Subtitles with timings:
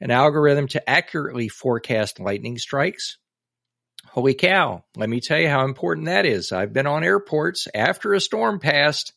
[0.00, 3.18] an algorithm to accurately forecast lightning strikes.
[4.08, 6.52] Holy cow, let me tell you how important that is.
[6.52, 9.12] I've been on airports after a storm passed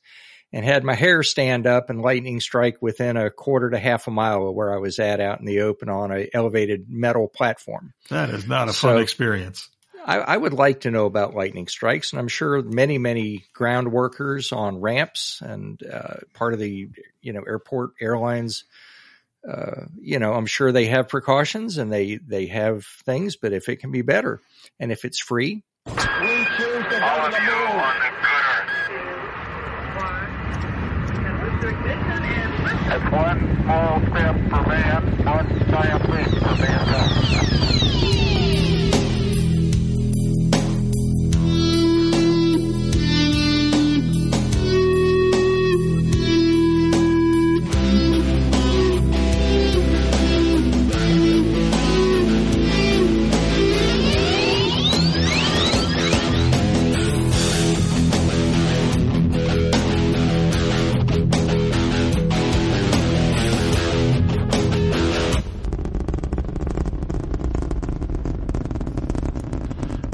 [0.54, 4.12] and had my hair stand up and lightning strike within a quarter to half a
[4.12, 7.94] mile of where I was at out in the open on a elevated metal platform.
[8.09, 9.70] That is not a so fun experience.
[10.05, 13.91] I, I, would like to know about lightning strikes, and I'm sure many, many ground
[13.91, 16.88] workers on ramps and uh, part of the
[17.21, 18.64] you know airport airlines.
[19.48, 23.70] Uh, you know, I'm sure they have precautions and they they have things, but if
[23.70, 24.41] it can be better
[24.80, 25.64] and if it's free,
[32.88, 38.06] the one small step for man, one giant leap for mankind.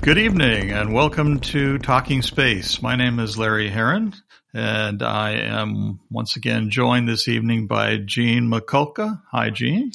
[0.03, 2.81] Good evening and welcome to Talking Space.
[2.81, 4.13] My name is Larry Herrin
[4.53, 9.21] and I am once again joined this evening by Gene Mikulka.
[9.31, 9.93] Hi, Gene.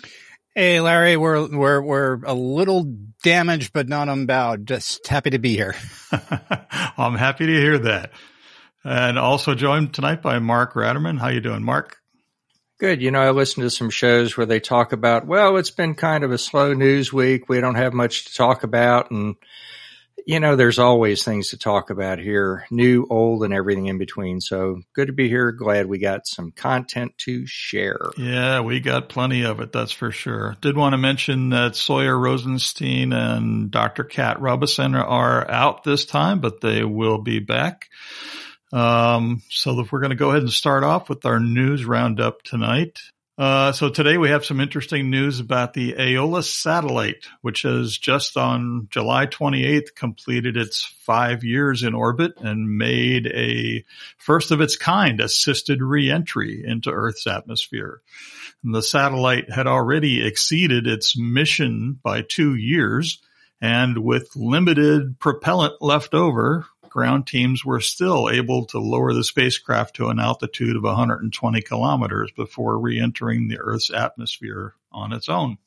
[0.55, 1.19] Hey, Larry.
[1.19, 2.84] We're, we're, we're a little
[3.23, 4.67] damaged, but not unbowed.
[4.67, 5.75] Just happy to be here.
[6.97, 8.12] I'm happy to hear that.
[8.84, 11.19] And also joined tonight by Mark Ratterman.
[11.19, 11.98] How you doing, Mark?
[12.81, 13.03] Good.
[13.03, 16.25] You know, I listened to some shows where they talk about, well, it's been kind
[16.25, 17.51] of a slow news week.
[17.51, 19.11] We don't have much to talk about.
[19.11, 19.36] And
[20.27, 24.41] you know, there's always things to talk about here, new, old, and everything in between.
[24.41, 25.52] So good to be here.
[25.52, 28.11] Glad we got some content to share.
[28.16, 29.72] Yeah, we got plenty of it.
[29.72, 30.56] That's for sure.
[30.61, 34.05] Did want to mention that Sawyer Rosenstein and Dr.
[34.05, 37.86] Kat Robison are out this time, but they will be back.
[38.73, 42.98] Um, so we're going to go ahead and start off with our news roundup tonight.
[43.38, 48.36] Uh, so today we have some interesting news about the Aeolus satellite, which has just
[48.36, 53.84] on July 28th completed its five years in orbit and made a
[54.16, 58.00] first of its kind assisted reentry into Earth's atmosphere.
[58.64, 63.22] And the satellite had already exceeded its mission by two years
[63.60, 69.96] and with limited propellant left over, ground teams were still able to lower the spacecraft
[69.96, 75.58] to an altitude of 120 kilometers before re-entering the Earth's atmosphere on its own.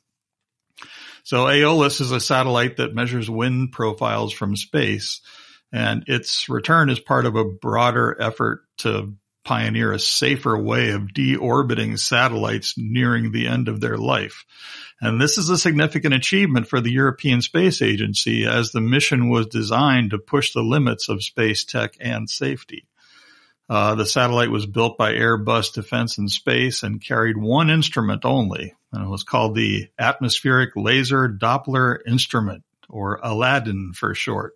[1.23, 5.21] So Aeolus is a satellite that measures wind profiles from space
[5.71, 11.09] and its return is part of a broader effort to pioneer a safer way of
[11.13, 14.45] deorbiting satellites nearing the end of their life.
[14.99, 19.47] And this is a significant achievement for the European Space Agency as the mission was
[19.47, 22.85] designed to push the limits of space tech and safety.
[23.67, 28.75] Uh, the satellite was built by Airbus Defence and Space and carried one instrument only,
[28.91, 34.55] and it was called the Atmospheric Laser Doppler Instrument, or ALADIN for short.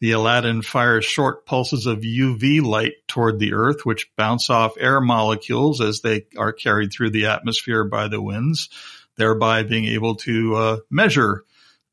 [0.00, 5.00] The ALADIN fires short pulses of UV light toward the Earth, which bounce off air
[5.00, 8.68] molecules as they are carried through the atmosphere by the winds,
[9.16, 11.44] thereby being able to uh, measure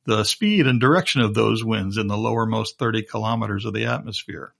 [0.05, 4.53] the speed and direction of those winds in the lowermost 30 kilometers of the atmosphere.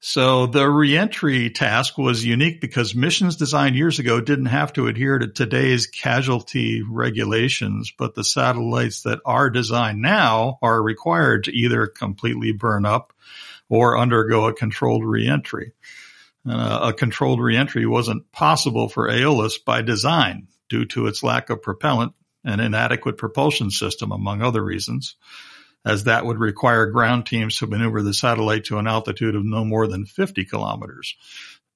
[0.00, 5.18] So the reentry task was unique because missions designed years ago didn't have to adhere
[5.18, 11.88] to today's casualty regulations, but the satellites that are designed now are required to either
[11.88, 13.12] completely burn up
[13.68, 15.72] or undergo a controlled reentry.
[16.48, 21.60] Uh, a controlled reentry wasn't possible for Aeolus by design due to its lack of
[21.60, 22.12] propellant
[22.44, 25.16] and inadequate propulsion system, among other reasons
[25.84, 29.64] as that would require ground teams to maneuver the satellite to an altitude of no
[29.64, 31.16] more than 50 kilometers.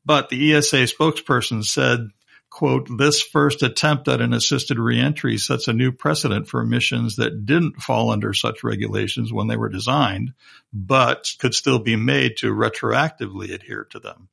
[0.04, 2.08] But the ESA spokesperson said,
[2.50, 7.46] quote, this first attempt at an assisted reentry sets a new precedent for missions that
[7.46, 10.32] didn't fall under such regulations when they were designed,
[10.72, 14.28] but could still be made to retroactively adhere to them.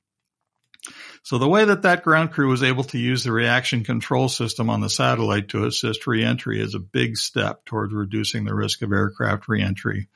[1.23, 4.69] So the way that that ground crew was able to use the reaction control system
[4.69, 8.91] on the satellite to assist reentry is a big step towards reducing the risk of
[8.91, 10.07] aircraft reentry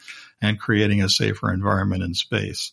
[0.41, 2.71] and creating a safer environment in space.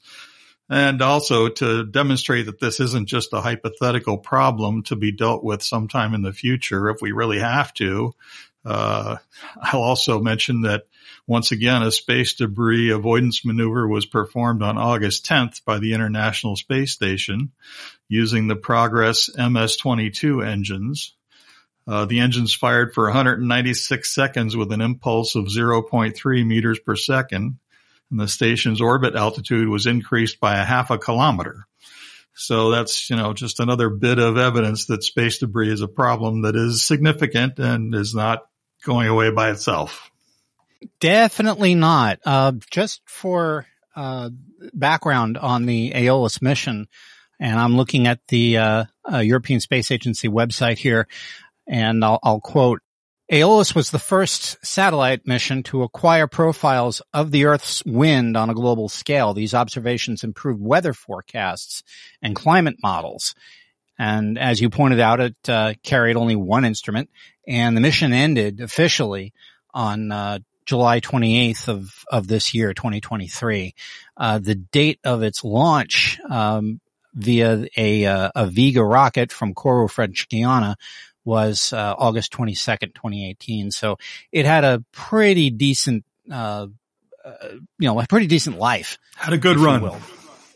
[0.68, 5.62] And also to demonstrate that this isn't just a hypothetical problem to be dealt with
[5.62, 8.14] sometime in the future if we really have to.
[8.64, 9.16] Uh,
[9.60, 10.84] I'll also mention that
[11.26, 16.56] once again, a space debris avoidance maneuver was performed on August 10th by the International
[16.56, 17.52] Space Station
[18.10, 21.14] using the Progress MS-22 engines.
[21.86, 27.58] Uh, the engines fired for 196 seconds with an impulse of 0.3 meters per second,
[28.10, 31.66] and the station's orbit altitude was increased by a half a kilometer.
[32.34, 36.42] So that's, you know, just another bit of evidence that space debris is a problem
[36.42, 38.44] that is significant and is not
[38.84, 40.10] going away by itself.
[40.98, 42.18] Definitely not.
[42.24, 44.30] Uh, just for uh,
[44.74, 46.88] background on the Aeolus mission,
[47.40, 51.08] and I'm looking at the uh, uh, European Space Agency website here,
[51.66, 52.80] and I'll, I'll quote.
[53.32, 58.54] Aeolus was the first satellite mission to acquire profiles of the Earth's wind on a
[58.54, 59.32] global scale.
[59.32, 61.84] These observations improved weather forecasts
[62.20, 63.36] and climate models.
[63.96, 67.08] And as you pointed out, it uh, carried only one instrument,
[67.46, 69.32] and the mission ended officially
[69.72, 73.74] on uh, July 28th of, of this year, 2023.
[74.16, 76.80] Uh, the date of its launch um,
[77.14, 80.76] via a, uh, a Vega rocket from Kourou, French Guiana
[81.24, 83.70] was uh, August 22nd, 2018.
[83.70, 83.98] So
[84.32, 86.66] it had a pretty decent, uh,
[87.24, 87.32] uh,
[87.78, 88.98] you know, a pretty decent life.
[89.16, 90.00] Had a good run.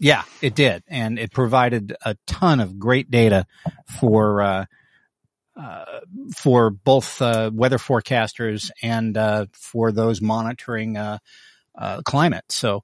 [0.01, 0.83] Yeah, it did.
[0.89, 3.47] And it provided a ton of great data
[3.87, 4.65] for, uh,
[5.57, 6.01] uh,
[6.35, 11.19] for both uh, weather forecasters and uh, for those monitoring uh,
[12.05, 12.45] climate.
[12.49, 12.83] So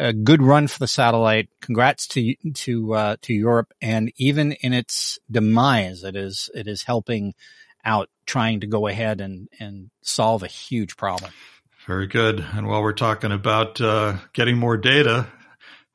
[0.00, 1.48] a good run for the satellite.
[1.60, 6.82] Congrats to to uh, to Europe, and even in its demise, it is it is
[6.82, 7.34] helping
[7.84, 11.32] out, trying to go ahead and and solve a huge problem.
[11.86, 12.40] Very good.
[12.40, 15.26] And while we're talking about uh, getting more data,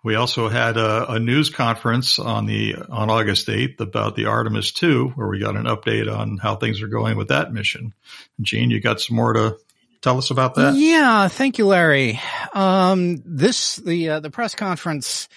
[0.04, 4.72] we also had a, a, news conference on the on August 8th about the Artemis
[4.72, 7.94] 2, where we got an update on how things are going with that mission.
[8.42, 9.58] Gene, you got some more to
[10.06, 10.76] tell us about that?
[10.76, 12.22] Yeah, thank you, Larry.
[12.54, 15.28] Um, this the uh, the press conference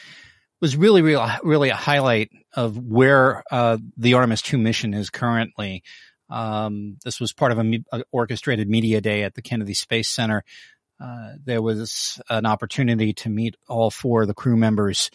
[0.60, 5.82] was really, really, really a highlight of where uh, the Artemis Two mission is currently.
[6.28, 10.44] Um, this was part of a, a, orchestrated media day at the Kennedy Space Center.
[11.00, 15.10] Uh, there was an opportunity to meet all four of the crew members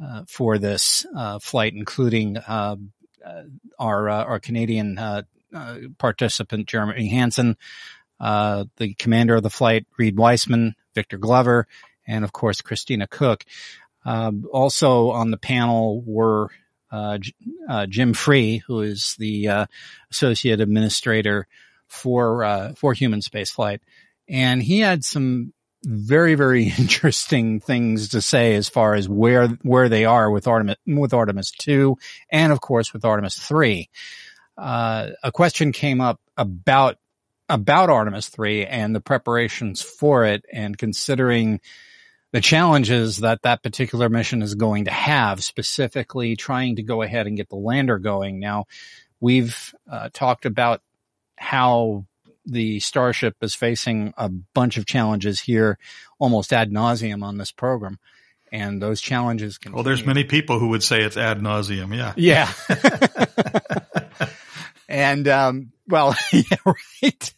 [0.00, 2.92] uh, for this uh, flight, including um,
[3.26, 3.42] uh,
[3.80, 4.96] our our Canadian
[5.98, 7.56] participant Jeremy Hansen,
[8.22, 11.66] uh, the commander of the flight, Reid Wiseman, Victor Glover,
[12.06, 13.44] and of course, Christina Koch.
[14.04, 16.50] Um, also on the panel were
[16.90, 17.18] uh,
[17.68, 19.66] uh, Jim Free, who is the uh,
[20.10, 21.48] associate administrator
[21.88, 23.80] for uh, for human spaceflight,
[24.28, 25.52] and he had some
[25.84, 30.76] very very interesting things to say as far as where where they are with Artemis
[30.86, 31.96] with Artemis two,
[32.30, 33.88] and of course with Artemis three.
[34.56, 36.98] Uh, a question came up about
[37.48, 41.60] about Artemis 3 and the preparations for it and considering
[42.32, 47.26] the challenges that that particular mission is going to have, specifically trying to go ahead
[47.26, 48.40] and get the lander going.
[48.40, 48.64] Now,
[49.20, 50.80] we've uh, talked about
[51.36, 52.06] how
[52.46, 55.78] the Starship is facing a bunch of challenges here
[56.18, 57.98] almost ad nauseum on this program.
[58.50, 59.76] And those challenges continue.
[59.76, 61.94] Well, there's many people who would say it's ad nauseum.
[61.96, 62.12] Yeah.
[62.16, 62.52] Yeah.
[64.92, 67.34] and, um, well, yeah, right.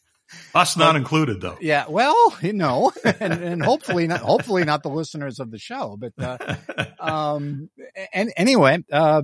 [0.54, 1.56] Us not included, though.
[1.60, 5.96] Yeah, well, you know, and, and hopefully not, hopefully not the listeners of the show,
[5.96, 6.56] but, uh,
[7.00, 7.70] um,
[8.12, 9.22] and anyway, uh,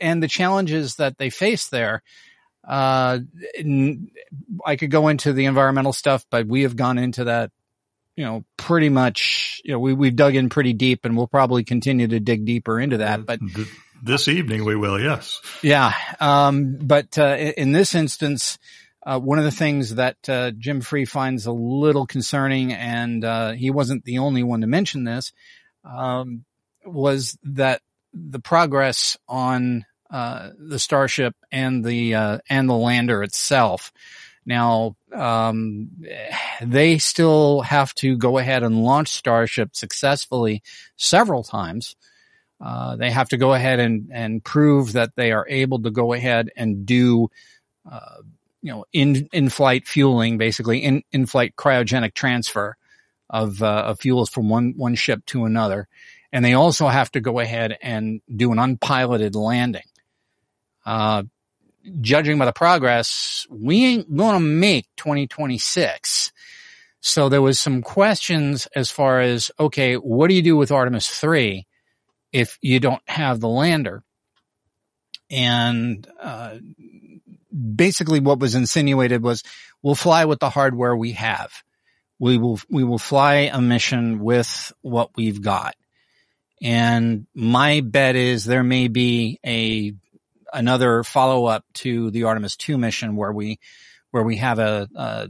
[0.00, 2.02] and the challenges that they face there,
[2.66, 3.18] uh,
[4.64, 7.50] I could go into the environmental stuff, but we have gone into that,
[8.14, 11.64] you know, pretty much, you know, we, we've dug in pretty deep and we'll probably
[11.64, 13.40] continue to dig deeper into that, but
[14.02, 15.40] this evening we will, yes.
[15.62, 15.92] Yeah.
[16.20, 18.58] Um, but, uh, in this instance,
[19.04, 23.52] uh, one of the things that uh, Jim Free finds a little concerning, and uh,
[23.52, 25.32] he wasn't the only one to mention this,
[25.84, 26.44] um,
[26.84, 27.80] was that
[28.12, 33.92] the progress on uh, the Starship and the uh, and the lander itself.
[34.44, 35.90] Now, um,
[36.62, 40.62] they still have to go ahead and launch Starship successfully
[40.96, 41.96] several times.
[42.60, 46.12] Uh, they have to go ahead and, and prove that they are able to go
[46.12, 47.28] ahead and do
[47.90, 48.16] uh,
[48.62, 52.76] you know, in, in flight fueling, basically in, in flight cryogenic transfer
[53.30, 55.86] of, uh, of fuels from one, one ship to another.
[56.32, 59.84] And they also have to go ahead and do an unpiloted landing.
[60.84, 61.22] Uh,
[62.00, 66.32] judging by the progress, we ain't going to make 2026.
[67.00, 71.08] So there was some questions as far as, okay, what do you do with Artemis
[71.08, 71.66] 3
[72.32, 74.02] if you don't have the lander?
[75.30, 76.56] And, uh,
[77.74, 79.42] basically what was insinuated was
[79.82, 81.52] we'll fly with the hardware we have.
[82.18, 85.76] We will, we will fly a mission with what we've got.
[86.60, 89.92] And my bet is there may be a,
[90.52, 93.60] another follow up to the Artemis 2 mission where we,
[94.10, 95.28] where we have a, a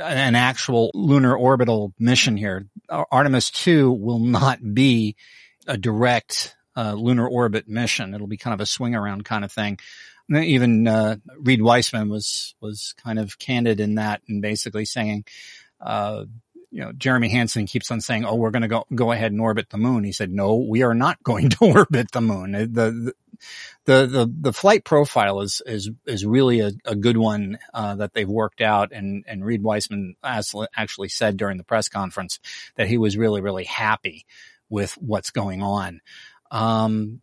[0.00, 2.66] an actual lunar orbital mission here.
[2.88, 5.16] Artemis 2 will not be
[5.68, 8.14] a direct uh, lunar orbit mission.
[8.14, 9.78] It'll be kind of a swing around kind of thing.
[10.30, 15.24] Even uh, Reid Wiseman was was kind of candid in that and basically saying,
[15.80, 16.24] uh,
[16.70, 19.40] you know, Jeremy Hansen keeps on saying, "Oh, we're going to go go ahead and
[19.40, 22.52] orbit the moon." He said, "No, we are not going to orbit the moon.
[22.52, 23.12] The the
[23.86, 28.12] the the, the flight profile is is is really a, a good one uh, that
[28.12, 32.38] they've worked out." And and Reid Wiseman actually said during the press conference
[32.76, 34.26] that he was really really happy
[34.68, 36.00] with what's going on.
[36.50, 37.20] Um,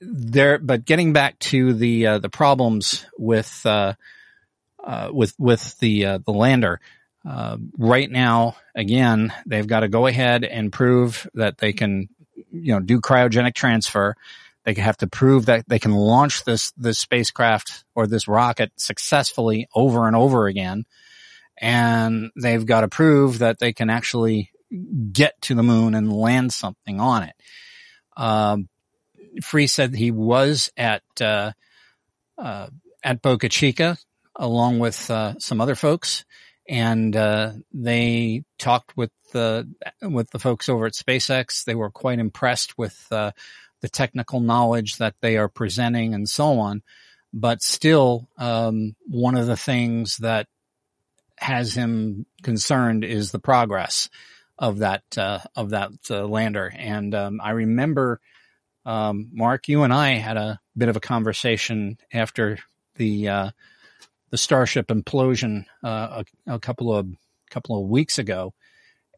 [0.00, 3.94] there, but getting back to the uh, the problems with uh,
[4.84, 6.80] uh with with the uh, the lander.
[7.24, 12.08] Uh, right now, again, they've got to go ahead and prove that they can,
[12.50, 14.16] you know, do cryogenic transfer.
[14.64, 19.68] They have to prove that they can launch this, this spacecraft or this rocket successfully
[19.74, 20.84] over and over again.
[21.58, 24.50] And they've got to prove that they can actually
[25.12, 27.34] get to the moon and land something on it.
[28.16, 28.68] Um,
[29.42, 31.52] Free said he was at, uh,
[32.38, 32.68] uh,
[33.02, 33.98] at Boca Chica
[34.36, 36.24] along with, uh, some other folks
[36.68, 39.68] and uh, they talked with the
[40.00, 41.64] with the folks over at SpaceX.
[41.64, 43.32] They were quite impressed with uh,
[43.80, 46.82] the technical knowledge that they are presenting and so on.
[47.32, 50.46] But still, um, one of the things that
[51.38, 54.08] has him concerned is the progress
[54.62, 56.72] of that uh, of that uh, lander.
[56.74, 58.20] And um, I remember,
[58.86, 62.58] um, Mark, you and I had a bit of a conversation after
[62.94, 63.50] the uh,
[64.30, 67.08] the Starship implosion uh, a, a, couple of
[67.50, 68.54] couple of weeks ago,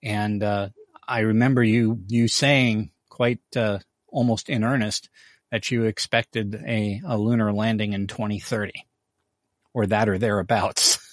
[0.03, 0.71] and uh,
[1.07, 5.11] I remember you you saying quite uh, almost in earnest
[5.53, 8.73] that you expected a, a lunar landing in 2030,
[9.75, 10.99] or that or thereabouts.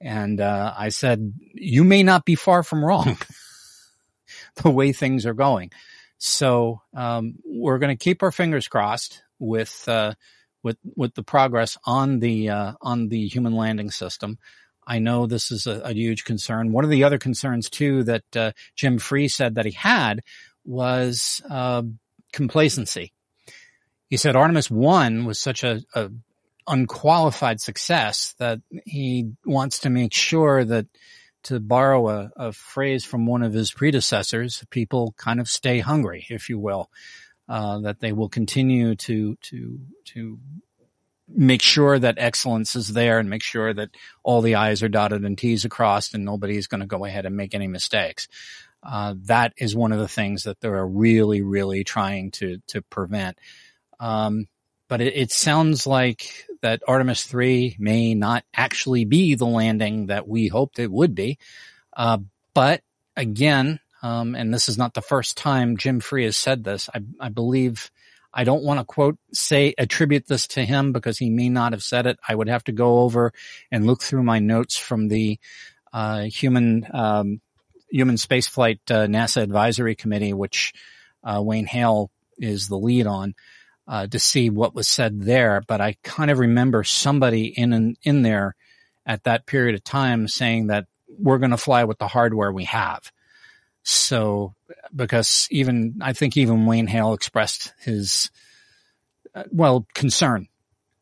[0.00, 3.18] And uh, I said, you may not be far from wrong.
[4.62, 5.70] the way things are going.
[6.18, 10.14] So um, we're going to keep our fingers crossed with uh,
[10.62, 14.38] with with the progress on the uh, on the human landing system.
[14.86, 16.72] I know this is a, a, huge concern.
[16.72, 20.22] One of the other concerns too that uh, Jim Free said that he had
[20.64, 21.82] was uh,
[22.32, 23.12] complacency.
[24.08, 26.10] He said Artemis One was such a, a
[26.66, 30.86] unqualified success that he wants to make sure that
[31.44, 36.26] to borrow a, a, phrase from one of his predecessors, people kind of stay hungry,
[36.28, 36.90] if you will
[37.48, 40.38] uh, that they will continue to to to
[41.28, 43.90] make sure that excellence is there and make sure that
[44.22, 47.04] all the I's are dotted and T's are crossed and nobody is going to go
[47.04, 48.28] ahead and make any mistakes.
[48.82, 53.38] Uh, that is one of the things that they're really, really trying to to prevent.
[54.00, 54.46] Um,
[54.88, 60.26] but it, it, sounds like that Artemis three may not actually be the landing that
[60.26, 61.38] we hoped it would be.
[61.96, 62.18] Uh,
[62.54, 62.82] but
[63.16, 66.88] again, um, and this is not the first time Jim Free has said this.
[66.94, 67.90] I, I believe
[68.32, 71.82] I don't want to quote say attribute this to him because he may not have
[71.82, 72.18] said it.
[72.26, 73.32] I would have to go over
[73.70, 75.38] and look through my notes from the
[75.92, 77.40] uh, human um,
[77.90, 80.74] human spaceflight uh, NASA advisory committee, which
[81.24, 83.34] uh, Wayne Hale is the lead on,
[83.88, 85.62] uh, to see what was said there.
[85.66, 88.54] But I kind of remember somebody in an, in there
[89.06, 92.64] at that period of time saying that we're going to fly with the hardware we
[92.64, 93.10] have.
[93.82, 94.54] So,
[94.94, 98.30] because even, I think even Wayne Hale expressed his,
[99.34, 100.48] uh, well, concern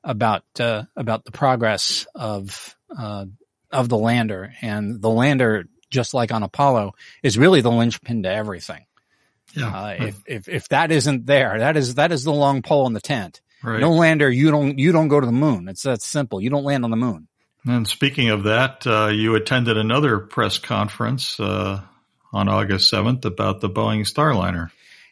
[0.05, 3.27] about, uh, about the progress of, uh,
[3.73, 8.31] of the lander and the lander, just like on Apollo, is really the linchpin to
[8.31, 8.87] everything.
[9.57, 9.69] Yeah.
[9.69, 10.03] Uh, right.
[10.03, 13.01] if, if, if that isn't there, that is, that is the long pole in the
[13.01, 13.41] tent.
[13.63, 13.81] Right.
[13.81, 15.69] No lander, you don't, you don't go to the moon.
[15.69, 16.41] It's that simple.
[16.41, 17.29] You don't land on the moon.
[17.65, 21.81] And speaking of that, uh, you attended another press conference, uh,
[22.33, 24.71] on August 7th about the Boeing Starliner.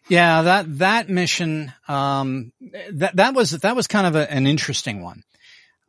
[0.08, 2.52] Yeah, that, that mission, um,
[2.92, 5.22] that, that was, that was kind of a, an interesting one.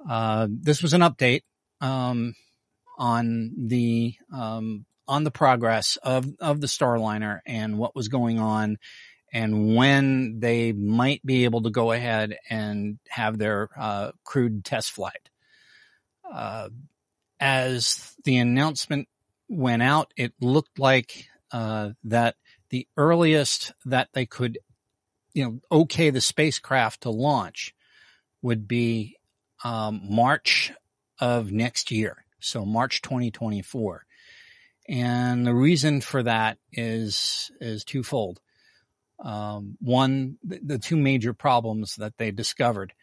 [0.10, 1.42] Uh, this was an update,
[1.82, 2.36] um,
[2.98, 8.78] on the, um, on the progress of, of the Starliner and what was going on
[9.34, 14.12] and when they might be able to go ahead and have their, uh,
[14.64, 15.30] test flight.
[16.32, 16.70] Uh,
[17.40, 19.08] as the announcement
[19.50, 22.36] went out, it looked like uh, that
[22.70, 24.58] the earliest that they could,
[25.34, 27.76] you know, okay the spacecraft to launch
[28.42, 29.18] would be
[29.64, 30.72] um, March
[31.20, 34.06] of next year, so March 2024.
[34.88, 38.40] And the reason for that is is twofold.
[39.20, 42.94] Um, one, the, the two major problems that they discovered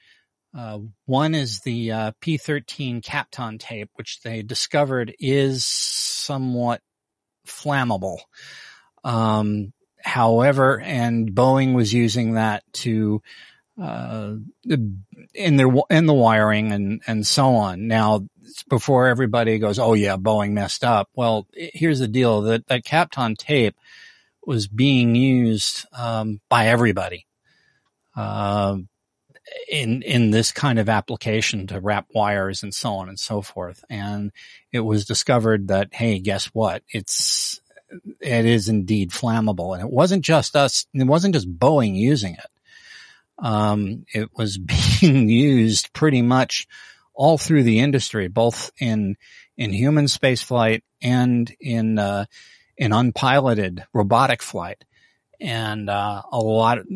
[0.57, 6.83] Uh, one is the uh, P13 Kapton tape, which they discovered is somewhat
[7.47, 8.19] flammable.
[9.05, 9.73] Um,
[10.03, 13.23] however, and Boeing was using that to
[13.81, 14.35] uh,
[15.35, 17.87] in their in the wiring and and so on.
[17.87, 18.27] Now,
[18.69, 23.37] before everybody goes, "Oh yeah, Boeing messed up." Well, here's the deal: that that Kapton
[23.37, 23.77] tape
[24.45, 27.27] was being used um, by everybody.
[28.15, 28.79] Uh,
[29.69, 33.85] in in this kind of application to wrap wires and so on and so forth.
[33.91, 34.33] And
[34.71, 36.83] it was discovered that hey, guess what?
[36.89, 37.61] It's
[38.21, 40.87] it is indeed flammable, and it wasn't just us.
[40.95, 42.47] It wasn't just Boeing using it.
[43.43, 44.57] Um, it was
[45.01, 46.67] being used pretty much
[47.13, 49.17] all through the industry, both in
[49.59, 52.25] in human spaceflight and in uh,
[52.79, 54.85] in unpiloted robotic flight.
[55.41, 56.87] And uh, a lot of,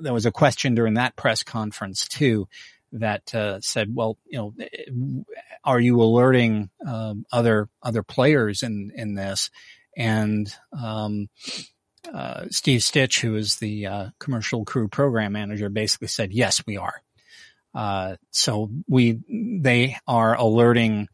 [0.00, 2.48] there was a question during that press conference too
[2.92, 5.24] that uh, said, "Well, you know,
[5.64, 9.50] are you alerting um, other other players in in this?"
[9.96, 11.28] And um,
[12.12, 16.76] uh, Steve Stich, who is the uh, commercial crew program manager, basically said, "Yes, we
[16.76, 17.02] are."
[17.74, 21.08] Uh, so we they are alerting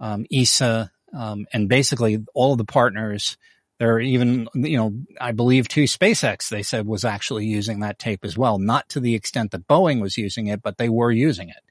[0.00, 3.36] um, ESA um, and basically all of the partners
[3.80, 7.98] there are even, you know, I believe too, SpaceX, they said was actually using that
[7.98, 8.58] tape as well.
[8.58, 11.62] Not to the extent that Boeing was using it, but they were using it.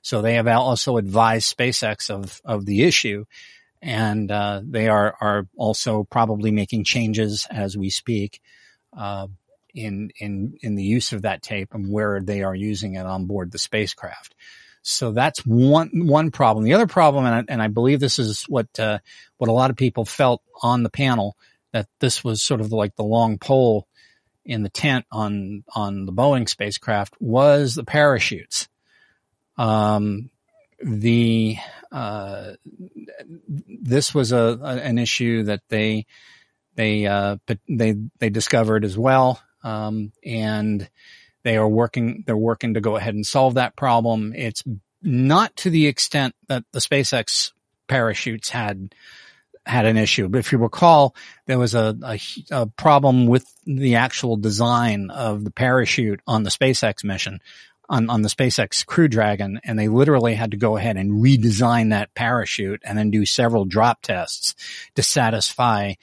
[0.00, 3.26] So they have also advised SpaceX of, of the issue.
[3.82, 8.40] And, uh, they are, are also probably making changes as we speak,
[8.96, 9.28] uh,
[9.74, 13.26] in, in, in the use of that tape and where they are using it on
[13.26, 14.34] board the spacecraft.
[14.82, 16.64] So that's one one problem.
[16.64, 19.00] The other problem, and I, and I believe this is what uh,
[19.36, 21.36] what a lot of people felt on the panel,
[21.72, 23.86] that this was sort of like the long pole
[24.44, 28.68] in the tent on on the Boeing spacecraft was the parachutes.
[29.58, 30.30] Um,
[30.82, 31.56] the
[31.92, 32.52] uh,
[33.66, 36.06] this was a, an issue that they
[36.74, 37.36] they uh,
[37.68, 40.88] they they discovered as well, um, and
[41.42, 44.32] they are working they're working to go ahead and solve that problem.
[44.34, 44.62] It's
[45.02, 47.52] not to the extent that the SpaceX
[47.88, 48.94] parachutes had
[49.66, 50.28] had an issue.
[50.28, 51.14] But if you recall,
[51.46, 52.18] there was a, a,
[52.50, 57.40] a, problem with the actual design of the parachute on the SpaceX mission,
[57.90, 61.90] on, on the SpaceX Crew Dragon, and they literally had to go ahead and redesign
[61.90, 64.54] that parachute and then do several drop tests
[64.94, 65.94] to satisfy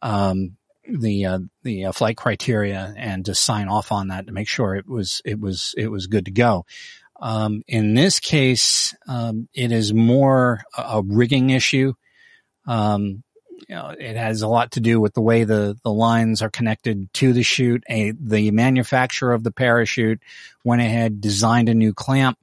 [0.00, 0.56] um,
[0.88, 4.74] the uh, the uh, flight criteria and to sign off on that to make sure
[4.74, 6.64] it was it was it was good to go.
[7.20, 11.92] Um, in this case, um, it is more a, a rigging issue
[12.66, 13.22] um,
[13.68, 17.12] know, it has a lot to do with the way the, the lines are connected
[17.14, 17.84] to the chute.
[17.88, 20.20] A, the manufacturer of the parachute
[20.64, 22.38] went ahead, designed a new clamp,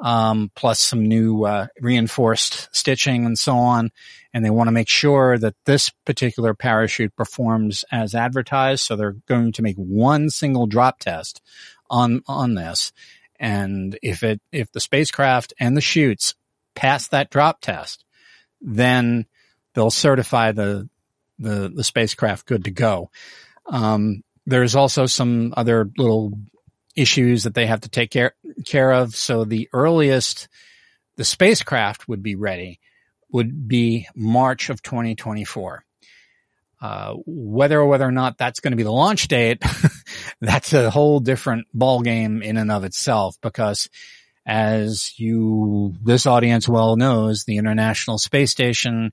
[0.00, 3.90] um, plus some new uh, reinforced stitching and so on.
[4.32, 8.82] And they want to make sure that this particular parachute performs as advertised.
[8.82, 11.40] So they're going to make one single drop test
[11.88, 12.92] on on this.
[13.38, 16.34] And if it if the spacecraft and the chutes
[16.74, 18.04] pass that drop test,
[18.60, 19.26] then
[19.76, 20.88] they'll certify the
[21.38, 23.10] the, the spacecraft good to go.
[23.66, 26.32] Um, there's also some other little
[26.96, 28.34] issues that they have to take care
[28.64, 29.14] care of.
[29.14, 30.48] So the earliest
[31.16, 32.80] the spacecraft would be ready
[33.30, 35.84] would be March of 2024.
[36.80, 39.62] Uh, whether or whether or not that's going to be the launch date,
[40.40, 43.36] that's a whole different ball game in and of itself.
[43.40, 43.88] Because
[44.46, 49.10] as you, this audience well knows, the International Space Station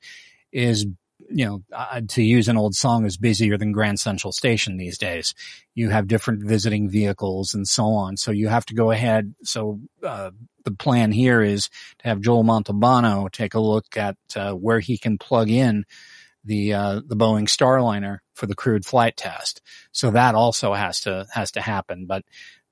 [0.53, 0.85] is
[1.29, 4.97] you know, uh, to use an old song, is busier than Grand Central Station these
[4.97, 5.33] days.
[5.73, 8.17] You have different visiting vehicles and so on.
[8.17, 9.33] So you have to go ahead.
[9.43, 10.31] So uh,
[10.63, 14.97] the plan here is to have Joel Montalbano take a look at uh, where he
[14.97, 15.85] can plug in
[16.43, 19.61] the uh, the Boeing Starliner for the crewed flight test.
[19.91, 22.05] So that also has to has to happen.
[22.05, 22.23] But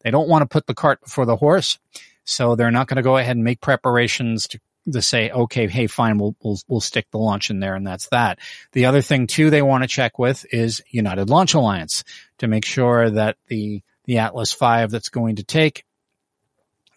[0.03, 1.79] they don't want to put the cart before the horse.
[2.25, 4.59] So they're not going to go ahead and make preparations to
[4.91, 8.07] to say, okay, hey, fine, we'll, we'll, we'll stick the launch in there and that's
[8.09, 8.39] that.
[8.71, 12.03] The other thing too they want to check with is United Launch Alliance
[12.39, 15.85] to make sure that the, the Atlas V that's going to take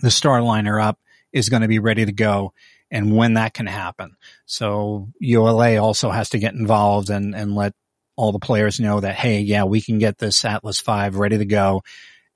[0.01, 0.99] the Starliner up
[1.33, 2.53] is going to be ready to go
[2.90, 4.16] and when that can happen.
[4.47, 7.75] So ULA also has to get involved and, and let
[8.16, 11.44] all the players know that, hey, yeah, we can get this Atlas V ready to
[11.44, 11.83] go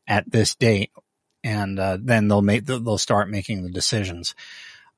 [0.07, 0.91] at this date.
[1.45, 4.35] And, uh, then they'll make, they'll start making the decisions.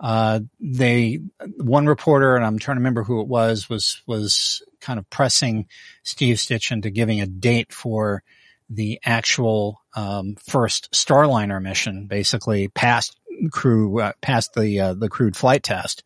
[0.01, 1.21] Uh, they,
[1.59, 5.67] one reporter, and I'm trying to remember who it was, was, was kind of pressing
[6.03, 8.23] Steve Stich into giving a date for
[8.71, 13.19] the actual um, first Starliner mission, basically past
[13.51, 16.05] crew, uh, past the uh, the crewed flight test.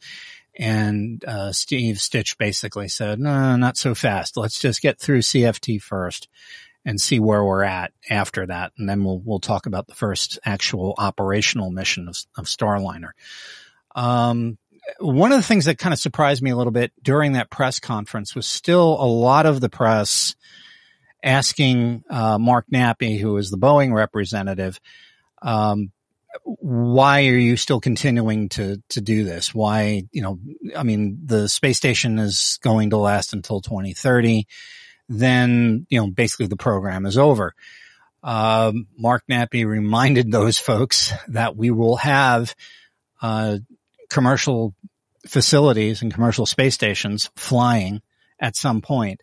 [0.57, 4.37] And uh, Steve Stich basically said, "No, not so fast.
[4.37, 6.29] Let's just get through CFT first,
[6.85, 10.39] and see where we're at after that, and then we'll we'll talk about the first
[10.45, 13.11] actual operational mission of, of Starliner."
[13.95, 14.59] Um,
[14.99, 17.81] one of the things that kind of surprised me a little bit during that press
[17.81, 20.35] conference was still a lot of the press
[21.23, 24.79] asking uh, Mark Nappi, who is the Boeing representative,
[25.43, 25.91] um,
[26.43, 29.55] why are you still continuing to to do this?
[29.55, 30.41] Why, you know,
[30.77, 34.47] I mean, the space station is going to last until 2030.
[35.09, 37.55] Then, you know, basically the program is over.
[38.23, 42.55] Um, Mark Nappi reminded those folks that we will have
[43.23, 43.59] uh,
[44.11, 44.75] commercial
[45.27, 48.03] facilities and commercial space stations flying
[48.41, 49.23] at some point,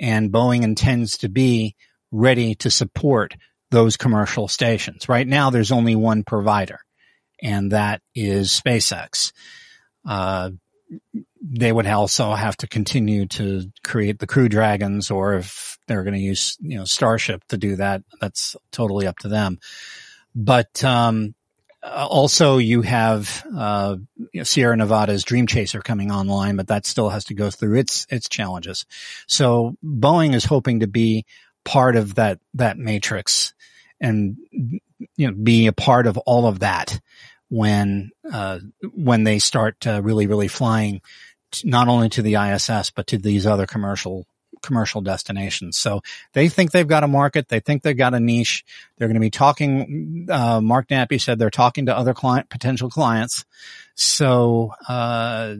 [0.00, 1.76] and Boeing intends to be
[2.10, 3.34] ready to support
[3.70, 5.08] those commercial stations.
[5.08, 6.80] Right now, there's only one provider,
[7.42, 9.32] and that is SpaceX.
[10.06, 10.50] Uh,
[11.42, 16.14] they would also have to continue to create the Crew Dragons, or if they're going
[16.14, 19.58] to use, you know, Starship to do that, that's totally up to them.
[20.34, 21.34] But um,
[21.82, 23.96] also, you have uh,
[24.32, 27.78] you know, Sierra Nevada's Dream Chaser coming online, but that still has to go through
[27.78, 28.84] its its challenges.
[29.26, 31.24] So Boeing is hoping to be
[31.64, 33.54] part of that that matrix
[34.00, 34.36] and
[35.16, 37.00] you know be a part of all of that
[37.48, 38.58] when uh,
[38.94, 41.00] when they start uh, really really flying
[41.64, 44.26] not only to the ISS but to these other commercial
[44.62, 45.76] commercial destinations.
[45.76, 47.48] So they think they've got a market.
[47.48, 48.64] They think they've got a niche.
[48.96, 50.28] They're going to be talking.
[50.30, 53.44] Uh, Mark Nappi said they're talking to other client potential clients.
[53.94, 55.54] So uh,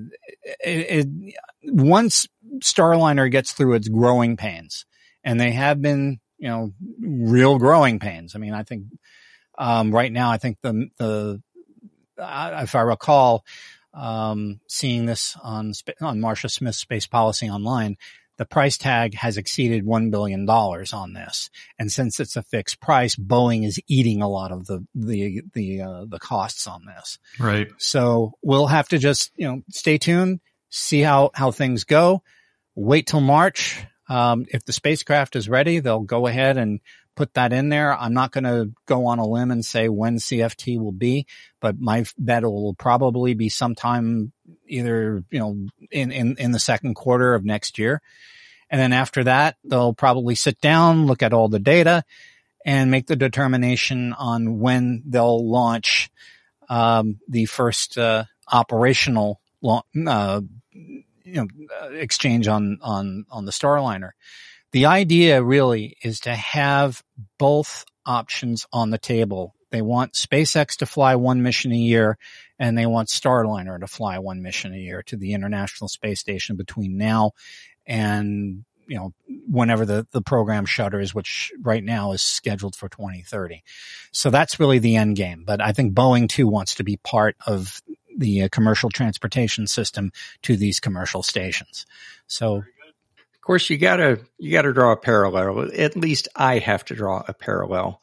[0.64, 1.34] it, it,
[1.64, 4.86] once Starliner gets through its growing pains,
[5.22, 8.34] and they have been you know, real growing pains.
[8.34, 8.86] I mean, I think,
[9.58, 11.42] um, right now, I think the, the,
[12.18, 13.44] if I recall,
[13.92, 17.98] um, seeing this on, on Marcia Smith's space policy online,
[18.40, 21.50] the price tag has exceeded $1 billion on this.
[21.78, 25.82] And since it's a fixed price, Boeing is eating a lot of the, the, the,
[25.82, 27.18] uh, the costs on this.
[27.38, 27.68] Right.
[27.76, 32.22] So we'll have to just, you know, stay tuned, see how, how things go,
[32.74, 33.84] wait till March.
[34.08, 36.80] Um, if the spacecraft is ready, they'll go ahead and
[37.20, 37.94] put that in there.
[37.94, 41.26] I'm not going to go on a limb and say when CFT will be,
[41.60, 44.32] but my bet will probably be sometime
[44.66, 48.00] either, you know, in, in, in the second quarter of next year.
[48.70, 52.04] And then after that, they'll probably sit down, look at all the data
[52.64, 56.08] and make the determination on when they'll launch,
[56.70, 60.40] um, the first, uh, operational, uh,
[60.72, 61.48] you know,
[61.90, 64.12] exchange on, on, on the Starliner.
[64.72, 67.02] The idea really is to have
[67.38, 69.54] both options on the table.
[69.70, 72.18] They want SpaceX to fly one mission a year
[72.58, 76.56] and they want Starliner to fly one mission a year to the International Space Station
[76.56, 77.32] between now
[77.86, 79.14] and you know,
[79.48, 83.62] whenever the, the program shutters, which right now is scheduled for 2030.
[84.10, 85.44] So that's really the end game.
[85.46, 87.80] But I think Boeing too wants to be part of
[88.16, 90.10] the uh, commercial transportation system
[90.42, 91.86] to these commercial stations.
[92.26, 92.64] So,
[93.50, 95.72] course, you gotta you gotta draw a parallel.
[95.76, 98.00] At least I have to draw a parallel.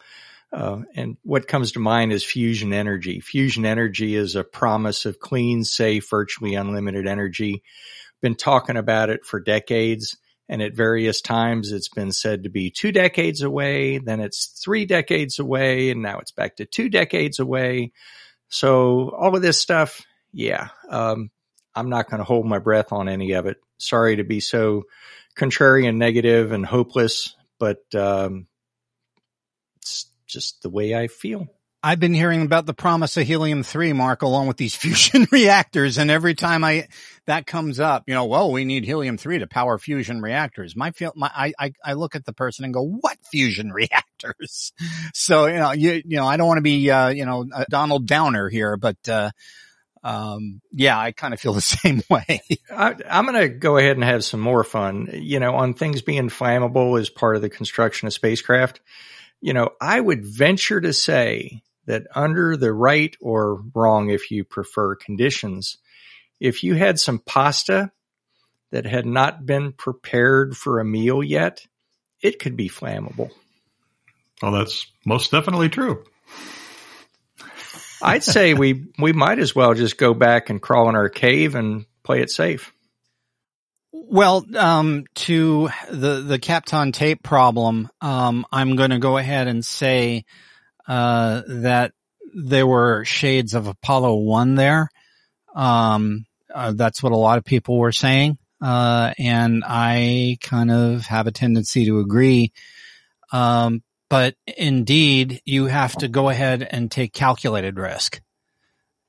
[0.52, 3.22] Uh, and what comes to mind is fusion energy.
[3.22, 7.64] Fusion energy is a promise of clean, safe, virtually unlimited energy.
[8.22, 10.18] Been talking about it for decades.
[10.50, 14.00] And at various times, it's been said to be two decades away.
[14.00, 15.92] Then it's three decades away.
[15.92, 17.94] And now it's back to two decades away.
[18.50, 20.02] So all of this stuff,
[20.34, 21.32] yeah, um,
[21.74, 23.56] I'm not going to hold my breath on any of it.
[23.78, 24.84] Sorry to be so
[25.38, 28.48] contrary and negative and hopeless, but um,
[29.78, 31.48] it's just the way I feel.
[31.84, 35.98] I've been hearing about the promise of helium three, Mark, along with these fusion reactors,
[35.98, 36.88] and every time I
[37.28, 40.76] that comes up, you know, well, we need helium three to power fusion reactors.
[40.76, 44.74] My feel, my I, I I look at the person and go, what fusion reactors?
[45.14, 48.08] So you know, you you know, I don't want to be uh, you know Donald
[48.08, 49.32] Downer here, but uh,
[50.04, 52.42] um, yeah, I kind of feel the same way.
[52.70, 55.10] I, am going to go ahead and have some more fun.
[55.14, 58.82] You know, on things being flammable as part of the construction of spacecraft.
[59.40, 64.44] You know, I would venture to say that under the right or wrong, if you
[64.44, 65.78] prefer, conditions,
[66.40, 67.92] if you had some pasta
[68.72, 71.66] that had not been prepared for a meal yet,
[72.22, 73.30] it could be flammable.
[74.42, 76.04] Well, that's most definitely true.
[78.02, 81.56] I'd say we we might as well just go back and crawl in our cave
[81.56, 82.74] and play it safe.
[83.92, 89.66] Well, um, to the the Kapton tape problem, um, I'm going to go ahead and
[89.66, 90.26] say
[90.88, 91.94] uh, that
[92.34, 94.90] there were shades of Apollo One there.
[95.56, 101.06] Um, uh, that's what a lot of people were saying, uh, and I kind of
[101.08, 102.54] have a tendency to agree.
[103.34, 108.22] Um, but indeed, you have to go ahead and take calculated risk.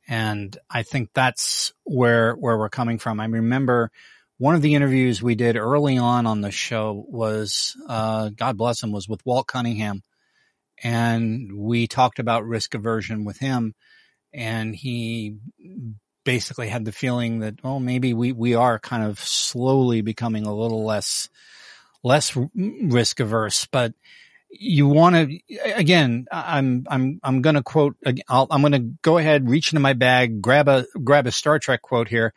[0.08, 3.20] And I think that's where, where we're coming from.
[3.20, 3.90] I remember
[4.38, 8.82] one of the interviews we did early on on the show was, uh, God bless
[8.82, 10.02] him, was with Walt Cunningham.
[10.82, 13.74] And we talked about risk aversion with him.
[14.32, 15.36] And he
[16.24, 20.54] basically had the feeling that, oh, maybe we, we are kind of slowly becoming a
[20.54, 21.28] little less,
[22.04, 23.66] less risk averse.
[23.66, 23.92] But
[24.50, 25.38] you want to
[25.74, 29.80] again i'm i'm i'm going to quote i am going to go ahead reach into
[29.80, 32.32] my bag grab a grab a star trek quote here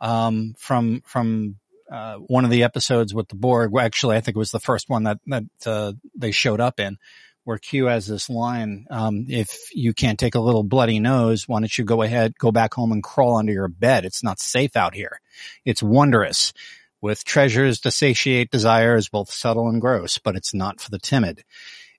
[0.00, 1.56] um, from from
[1.90, 3.72] uh, one of the episodes with the borg.
[3.78, 6.98] Actually i think it was the first one that that uh, they showed up in
[7.44, 11.58] where q has this line um, if you can't take a little bloody nose why
[11.58, 14.04] don't you go ahead go back home and crawl under your bed?
[14.04, 15.20] It's not safe out here.
[15.64, 16.52] It's wondrous
[17.00, 21.44] with treasures to satiate desires both subtle and gross, but it's not for the timid.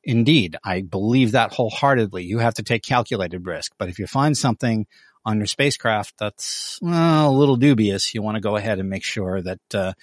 [0.03, 2.23] Indeed, I believe that wholeheartedly.
[2.23, 4.87] You have to take calculated risk, but if you find something
[5.25, 9.03] on your spacecraft that's well, a little dubious, you want to go ahead and make
[9.03, 9.93] sure that uh,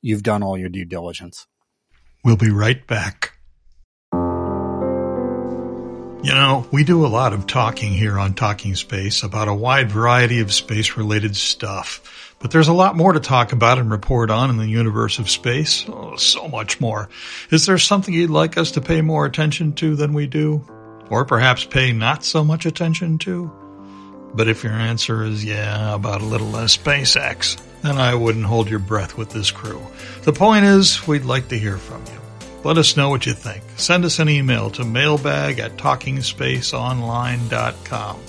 [0.00, 1.46] you've done all your due diligence.
[2.24, 3.34] We'll be right back.
[6.20, 9.90] You know, we do a lot of talking here on Talking Space about a wide
[9.90, 12.27] variety of space related stuff.
[12.40, 15.28] But there's a lot more to talk about and report on in the universe of
[15.28, 15.84] space.
[15.88, 17.08] Oh, so much more.
[17.50, 20.64] Is there something you'd like us to pay more attention to than we do?
[21.10, 23.50] Or perhaps pay not so much attention to?
[24.34, 28.68] But if your answer is yeah, about a little less SpaceX, then I wouldn't hold
[28.68, 29.84] your breath with this crew.
[30.22, 32.12] The point is, we'd like to hear from you.
[32.64, 33.62] Let us know what you think.
[33.76, 38.20] Send us an email to mailbag at talkingspaceonline.com.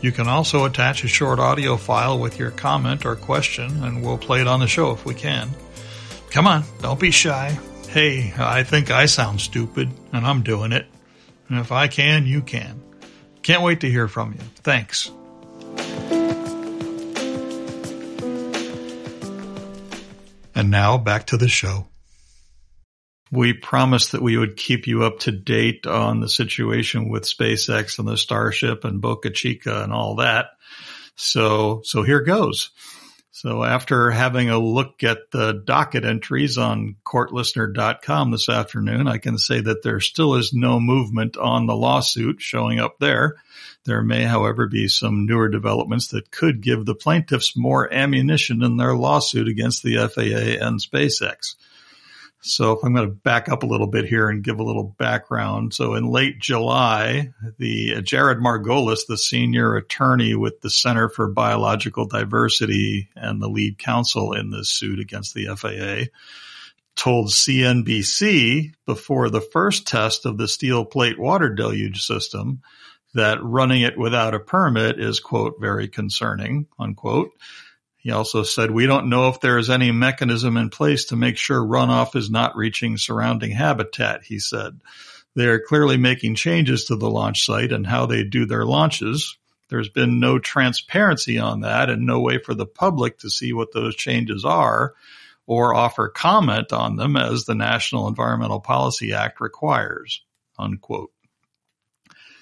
[0.00, 4.18] You can also attach a short audio file with your comment or question, and we'll
[4.18, 5.50] play it on the show if we can.
[6.30, 7.58] Come on, don't be shy.
[7.88, 10.86] Hey, I think I sound stupid, and I'm doing it.
[11.48, 12.82] And if I can, you can.
[13.42, 14.40] Can't wait to hear from you.
[14.56, 15.10] Thanks.
[20.54, 21.86] And now back to the show.
[23.30, 27.98] We promised that we would keep you up to date on the situation with SpaceX
[27.98, 30.50] and the Starship and Boca Chica and all that.
[31.16, 32.70] So, so here goes.
[33.36, 39.36] So after having a look at the docket entries on courtlistener.com this afternoon, I can
[39.36, 43.34] say that there still is no movement on the lawsuit showing up there.
[43.84, 48.78] There may, however, be some newer developments that could give the plaintiffs more ammunition in
[48.78, 51.56] their lawsuit against the FAA and SpaceX.
[52.46, 54.94] So if I'm going to back up a little bit here and give a little
[54.98, 55.74] background.
[55.74, 61.28] So in late July, the uh, Jared Margolis, the senior attorney with the Center for
[61.28, 66.10] Biological Diversity and the lead counsel in this suit against the FAA,
[66.94, 72.62] told CNBC before the first test of the steel plate water deluge system
[73.14, 77.30] that running it without a permit is quote very concerning unquote
[78.06, 81.36] he also said, we don't know if there is any mechanism in place to make
[81.36, 84.80] sure runoff is not reaching surrounding habitat, he said.
[85.34, 89.36] They are clearly making changes to the launch site and how they do their launches.
[89.70, 93.72] There's been no transparency on that and no way for the public to see what
[93.72, 94.94] those changes are
[95.44, 100.22] or offer comment on them as the National Environmental Policy Act requires,
[100.56, 101.10] unquote.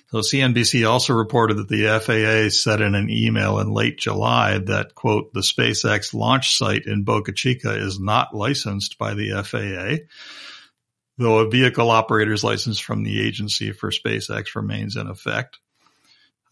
[0.09, 4.95] So CNBC also reported that the FAA said in an email in late July that,
[4.95, 10.05] quote, the SpaceX launch site in Boca Chica is not licensed by the FAA,
[11.19, 15.59] though a vehicle operator's license from the agency for SpaceX remains in effect.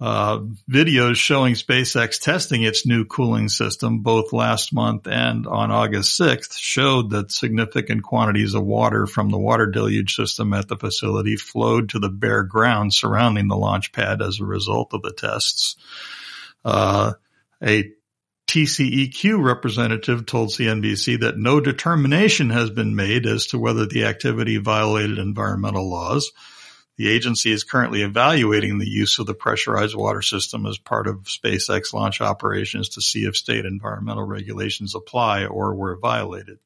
[0.03, 6.19] Uh, videos showing SpaceX testing its new cooling system both last month and on August
[6.19, 11.37] 6th showed that significant quantities of water from the water deluge system at the facility
[11.37, 15.77] flowed to the bare ground surrounding the launch pad as a result of the tests.
[16.65, 17.13] Uh,
[17.63, 17.93] a
[18.49, 24.57] TCEQ representative told CNBC that no determination has been made as to whether the activity
[24.57, 26.33] violated environmental laws.
[26.99, 31.25] The agency is currently evaluating the use of the pressurized water system as part of
[31.25, 36.59] SpaceX launch operations to see if state environmental regulations apply or were violated.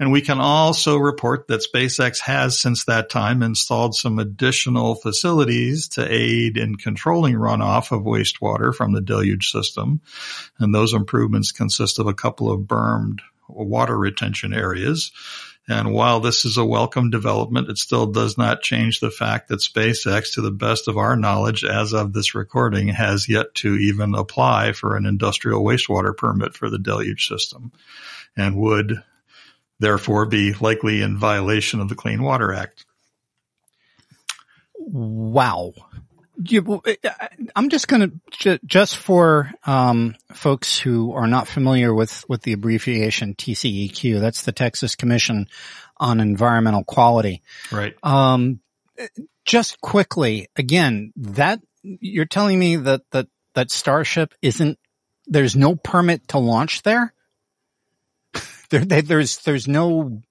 [0.00, 5.88] And we can also report that SpaceX has since that time installed some additional facilities
[5.88, 10.00] to aid in controlling runoff of wastewater from the deluge system.
[10.58, 15.10] And those improvements consist of a couple of bermed water retention areas.
[15.68, 19.60] And while this is a welcome development, it still does not change the fact that
[19.60, 24.14] SpaceX, to the best of our knowledge as of this recording, has yet to even
[24.14, 27.70] apply for an industrial wastewater permit for the deluge system
[28.34, 29.02] and would
[29.78, 32.86] therefore be likely in violation of the Clean Water Act.
[34.78, 35.74] Wow.
[36.40, 36.82] You,
[37.56, 42.52] I'm just going to just for um, folks who are not familiar with with the
[42.52, 44.20] abbreviation TCEQ.
[44.20, 45.48] That's the Texas Commission
[45.96, 47.42] on Environmental Quality.
[47.72, 47.96] Right.
[48.04, 48.60] Um,
[49.44, 54.78] just quickly, again, that you're telling me that that that Starship isn't.
[55.26, 57.12] There's no permit to launch there.
[58.70, 60.22] there, there's there's no.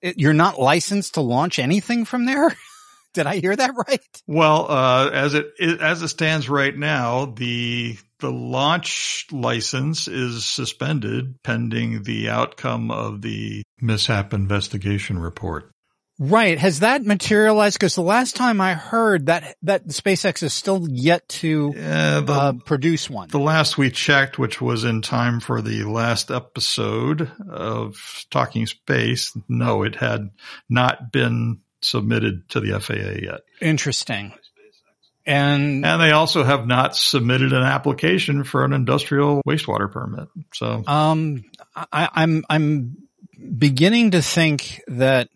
[0.00, 2.54] You're not licensed to launch anything from there.
[3.14, 4.22] Did I hear that right?
[4.26, 11.42] Well, uh, as it as it stands right now, the the launch license is suspended
[11.42, 15.70] pending the outcome of the mishap investigation report.
[16.18, 16.58] Right.
[16.58, 17.76] Has that materialized?
[17.76, 22.32] Because the last time I heard that that SpaceX is still yet to yeah, the,
[22.32, 23.28] uh, produce one.
[23.30, 27.96] The last we checked, which was in time for the last episode of
[28.30, 30.30] Talking Space, no, it had
[30.68, 33.40] not been submitted to the FAA yet.
[33.60, 34.32] Interesting.
[35.26, 40.28] And and they also have not submitted an application for an industrial wastewater permit.
[40.52, 41.44] So um,
[41.74, 42.96] I, I'm I'm
[43.56, 45.30] beginning to think that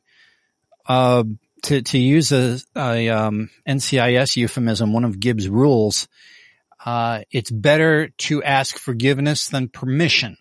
[0.86, 1.24] uh,
[1.62, 6.06] to to use a, a um, NCIS euphemism, one of Gibbs' rules,
[6.84, 10.36] uh, it's better to ask forgiveness than permission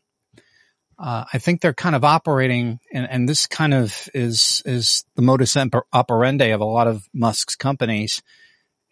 [1.00, 5.22] uh, I think they're kind of operating, and, and, this kind of is is the
[5.22, 5.56] modus
[5.94, 8.24] operandi of a lot of Musk's companies,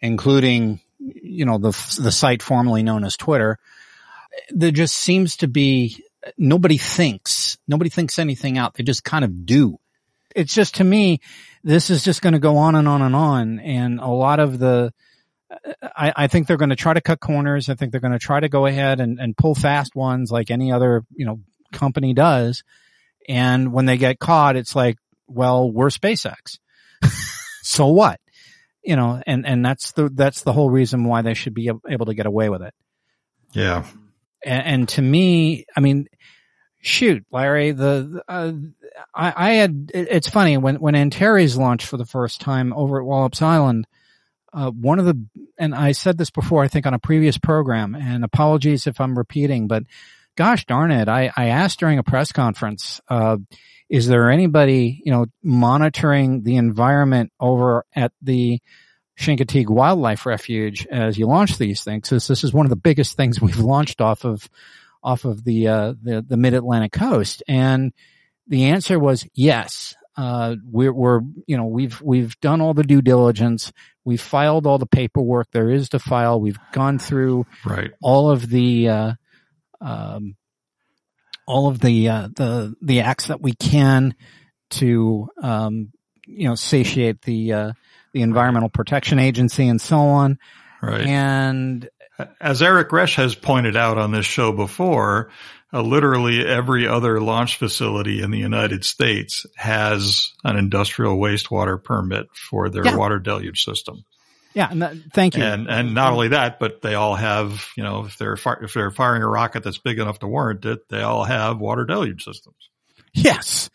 [0.00, 3.58] including you know the the site formerly known as Twitter.
[4.50, 6.04] There just seems to be
[6.38, 8.74] nobody thinks nobody thinks anything out.
[8.74, 9.78] They just kind of do.
[10.34, 11.20] It's just to me,
[11.64, 14.60] this is just going to go on and on and on, and a lot of
[14.60, 14.92] the.
[15.82, 17.68] I, I think they're going to try to cut corners.
[17.68, 20.50] I think they're going to try to go ahead and, and pull fast ones like
[20.50, 21.38] any other, you know,
[21.76, 22.64] company does.
[23.28, 26.58] And when they get caught, it's like, well, we're SpaceX.
[27.62, 28.20] so what?
[28.82, 32.06] You know, and, and that's the, that's the whole reason why they should be able
[32.06, 32.74] to get away with it.
[33.52, 33.84] Yeah.
[34.44, 36.06] And, and to me, I mean,
[36.80, 38.52] shoot, Larry, the, uh,
[39.14, 43.06] I, I, had, it's funny when, when Antares launched for the first time over at
[43.06, 43.86] Wallops Island,
[44.52, 45.20] uh, one of the,
[45.58, 49.18] and I said this before, I think on a previous program and apologies if I'm
[49.18, 49.82] repeating, but
[50.36, 53.38] gosh darn it, I, I asked during a press conference, uh,
[53.88, 58.60] is there anybody, you know, monitoring the environment over at the
[59.18, 62.10] Chincoteague Wildlife Refuge as you launch these things?
[62.10, 64.48] This, this is one of the biggest things we've launched off of,
[65.02, 67.42] off of the, uh, the, the mid-Atlantic coast.
[67.48, 67.92] And
[68.46, 69.94] the answer was yes.
[70.16, 73.72] Uh, we're, we're, you know, we've, we've done all the due diligence.
[74.04, 76.40] We've filed all the paperwork there is to file.
[76.40, 77.90] We've gone through right.
[78.00, 79.12] all of the, uh,
[79.80, 80.36] um,
[81.46, 84.14] all of the uh, the the acts that we can
[84.70, 85.92] to um,
[86.26, 87.72] you know satiate the uh,
[88.12, 90.38] the Environmental Protection Agency and so on.
[90.82, 91.06] Right.
[91.06, 91.88] And
[92.40, 95.30] as Eric Resch has pointed out on this show before,
[95.72, 102.26] uh, literally every other launch facility in the United States has an industrial wastewater permit
[102.34, 102.96] for their Yeah.
[102.96, 104.04] water deluge system.
[104.56, 105.44] Yeah, thank you.
[105.44, 108.72] And and not only that, but they all have, you know, if they're fi- if
[108.74, 112.24] they're firing a rocket that's big enough to warrant it, they all have water deluge
[112.24, 112.56] systems.
[113.12, 113.70] Yes.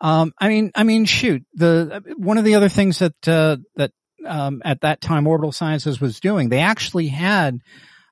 [0.00, 3.92] Um, I mean, I mean, shoot, the, one of the other things that, uh, that,
[4.26, 7.60] um, at that time Orbital Sciences was doing, they actually had,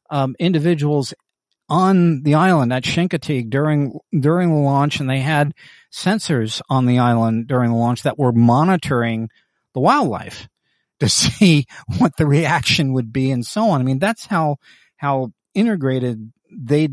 [0.09, 1.13] um, individuals
[1.69, 5.53] on the island at Chincoteague during, during the launch and they had
[5.93, 9.29] sensors on the island during the launch that were monitoring
[9.75, 10.49] the wildlife
[11.01, 11.67] to see
[11.99, 13.81] what the reaction would be and so on.
[13.81, 14.59] I mean, that's how,
[14.97, 16.89] how integrated they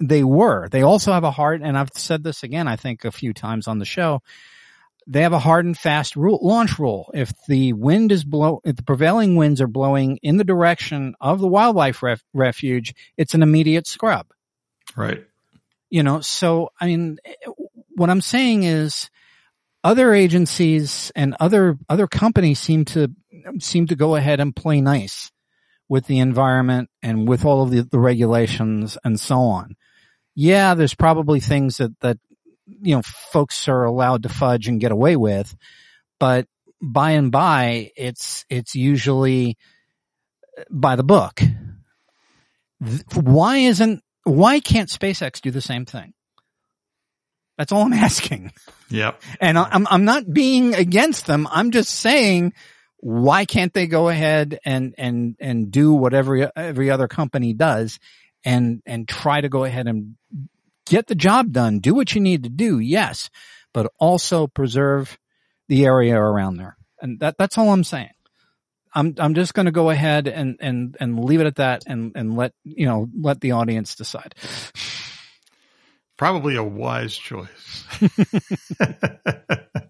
[0.00, 0.68] they were.
[0.68, 3.68] They also have a hard, and I've said this again, I think a few times
[3.68, 4.20] on the show.
[5.06, 7.12] They have a hard and fast rule, launch rule.
[7.14, 11.38] If the wind is blow, if the prevailing winds are blowing in the direction of
[11.38, 14.26] the wildlife ref, refuge, it's an immediate scrub.
[14.96, 15.24] Right.
[15.90, 17.18] You know, so I mean,
[17.94, 19.08] what I'm saying is,
[19.84, 23.12] other agencies and other other companies seem to
[23.60, 25.30] seem to go ahead and play nice
[25.88, 29.76] with the environment and with all of the, the regulations and so on.
[30.34, 32.18] Yeah, there's probably things that, that,
[32.66, 35.54] you know, folks are allowed to fudge and get away with,
[36.18, 36.46] but
[36.82, 39.56] by and by, it's, it's usually
[40.70, 41.40] by the book.
[43.14, 46.12] Why isn't, why can't SpaceX do the same thing?
[47.56, 48.52] That's all I'm asking.
[48.90, 49.22] Yep.
[49.40, 51.48] And I'm, I'm not being against them.
[51.50, 52.52] I'm just saying,
[52.98, 57.98] why can't they go ahead and, and, and do whatever every other company does
[58.44, 60.16] and, and try to go ahead and
[60.86, 62.78] get the job done, do what you need to do.
[62.78, 63.30] Yes,
[63.74, 65.18] but also preserve
[65.68, 66.76] the area around there.
[67.00, 68.10] And that, that's all I'm saying.
[68.94, 72.12] I'm, I'm just going to go ahead and, and, and leave it at that and,
[72.14, 74.34] and let, you know, let the audience decide.
[76.16, 77.84] Probably a wise choice.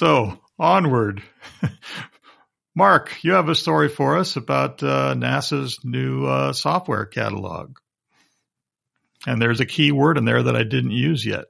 [0.00, 1.22] so onward.
[2.74, 7.76] Mark, you have a story for us about uh, NASA's new uh, software catalog.
[9.26, 11.44] And there's a key word in there that I didn't use yet.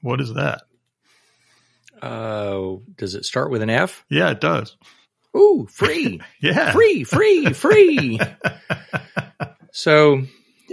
[0.00, 0.62] What is that?
[2.02, 4.04] Uh, does it start with an F?
[4.10, 4.76] Yeah, it does.
[5.36, 6.20] Ooh, free.
[6.40, 6.72] yeah.
[6.72, 8.18] Free, free, free.
[9.70, 10.24] so,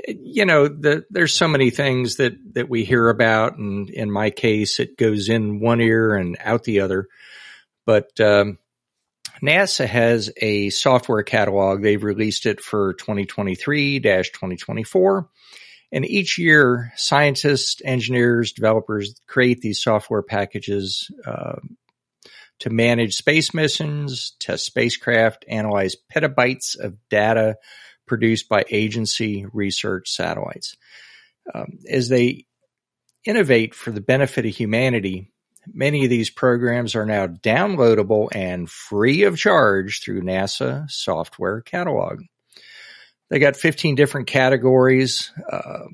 [0.07, 3.57] you know, the, there's so many things that, that we hear about.
[3.57, 7.07] And in my case, it goes in one ear and out the other.
[7.85, 8.57] But, um,
[9.41, 11.81] NASA has a software catalog.
[11.81, 15.27] They've released it for 2023-2024.
[15.91, 21.55] And each year, scientists, engineers, developers create these software packages uh,
[22.59, 27.55] to manage space missions, test spacecraft, analyze petabytes of data
[28.11, 30.75] produced by agency research satellites.
[31.55, 32.45] Um, as they
[33.23, 35.31] innovate for the benefit of humanity,
[35.67, 42.23] Many of these programs are now downloadable and free of charge through NASA Software Catalog.
[43.29, 45.31] They got 15 different categories.
[45.49, 45.85] Uh,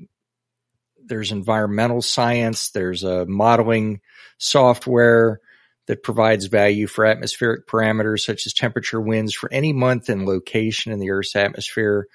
[1.04, 2.70] there's environmental science.
[2.70, 4.00] There's a modeling
[4.38, 5.40] software
[5.88, 10.92] that provides value for atmospheric parameters such as temperature winds for any month and location
[10.92, 12.06] in the Earth's atmosphere.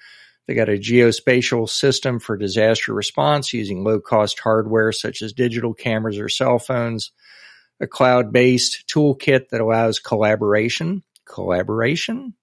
[0.47, 5.73] They got a geospatial system for disaster response using low cost hardware such as digital
[5.73, 7.11] cameras or cell phones
[7.79, 11.03] a cloud-based toolkit that allows collaboration.
[11.25, 12.33] Collaboration?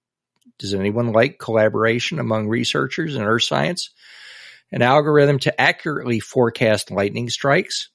[0.59, 3.89] Does anyone like collaboration among researchers in earth science?
[4.71, 7.89] An algorithm to accurately forecast lightning strikes.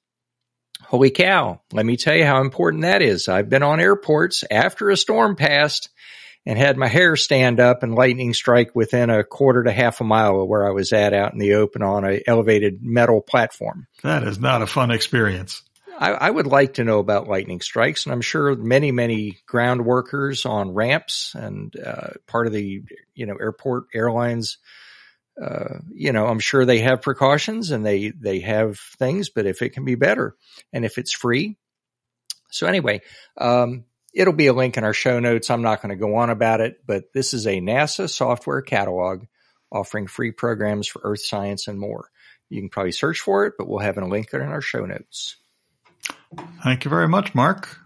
[0.87, 1.61] Holy cow.
[1.73, 3.29] Let me tell you how important that is.
[3.29, 5.89] I've been on airports after a storm passed
[6.47, 10.05] and had my hair stand up and lightning strike within a quarter to half a
[10.05, 13.89] mile of where I was at out in the open on a elevated metal platform.
[14.05, 15.63] That is not a fun experience.
[15.99, 19.85] I, I, would like to know about lightning strikes, and I'm sure many, many ground
[19.85, 22.83] workers on ramps and uh, part of the
[23.15, 24.59] you know airport airlines.
[25.41, 29.61] Uh, you know, I'm sure they have precautions and they they have things, but if
[29.63, 30.35] it can be better
[30.73, 31.57] and if it's free,
[32.51, 33.03] so anyway,
[33.39, 33.85] um,
[34.15, 35.51] it'll be a link in our show notes.
[35.51, 39.25] I'm not going to go on about it, but this is a NASA software catalog
[39.71, 42.09] offering free programs for earth science and more.
[42.49, 45.37] You can probably search for it, but we'll have a link in our show notes.
[46.63, 47.79] Thank you very much, Mark.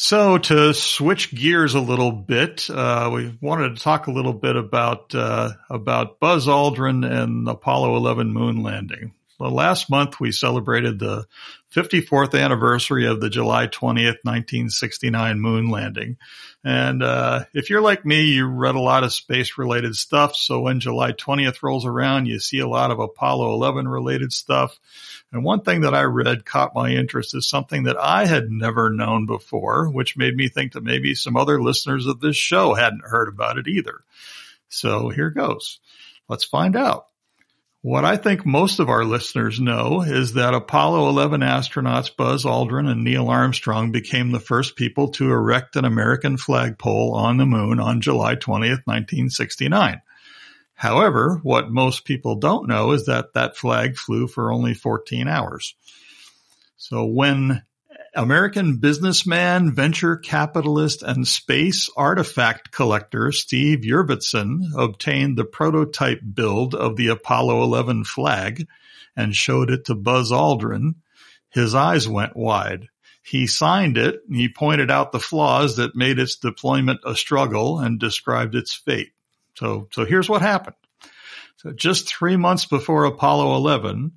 [0.00, 4.54] So to switch gears a little bit, uh, we wanted to talk a little bit
[4.54, 9.14] about uh, about Buzz Aldrin and Apollo 11 moon landing.
[9.40, 11.26] Well, last month we celebrated the
[11.74, 16.16] 54th anniversary of the July 20th, 1969 moon landing.
[16.64, 20.34] And uh, if you're like me, you read a lot of space related stuff.
[20.34, 24.78] So when July 20th rolls around, you see a lot of Apollo 11 related stuff.
[25.30, 28.90] And one thing that I read caught my interest is something that I had never
[28.90, 33.04] known before, which made me think that maybe some other listeners of this show hadn't
[33.04, 34.00] heard about it either.
[34.70, 35.80] So here goes.
[36.28, 37.07] Let's find out.
[37.82, 42.90] What I think most of our listeners know is that Apollo 11 astronauts Buzz Aldrin
[42.90, 47.78] and Neil Armstrong became the first people to erect an American flagpole on the moon
[47.78, 50.02] on July 20th, 1969.
[50.74, 55.76] However, what most people don't know is that that flag flew for only 14 hours.
[56.76, 57.62] So when
[58.14, 66.96] American businessman, venture capitalist, and space artifact collector Steve Jurvetson obtained the prototype build of
[66.96, 68.66] the Apollo 11 flag
[69.16, 70.94] and showed it to Buzz Aldrin.
[71.50, 72.88] His eyes went wide.
[73.22, 74.20] He signed it.
[74.30, 79.12] He pointed out the flaws that made its deployment a struggle and described its fate.
[79.54, 80.76] So, so here's what happened.
[81.58, 84.12] So just three months before Apollo 11,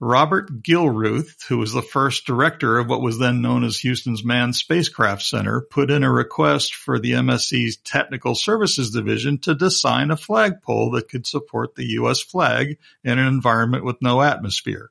[0.00, 4.54] Robert Gilruth, who was the first director of what was then known as Houston's Manned
[4.54, 10.16] Spacecraft Center, put in a request for the MSC's Technical Services Division to design a
[10.16, 12.20] flagpole that could support the U.S.
[12.20, 14.90] flag in an environment with no atmosphere.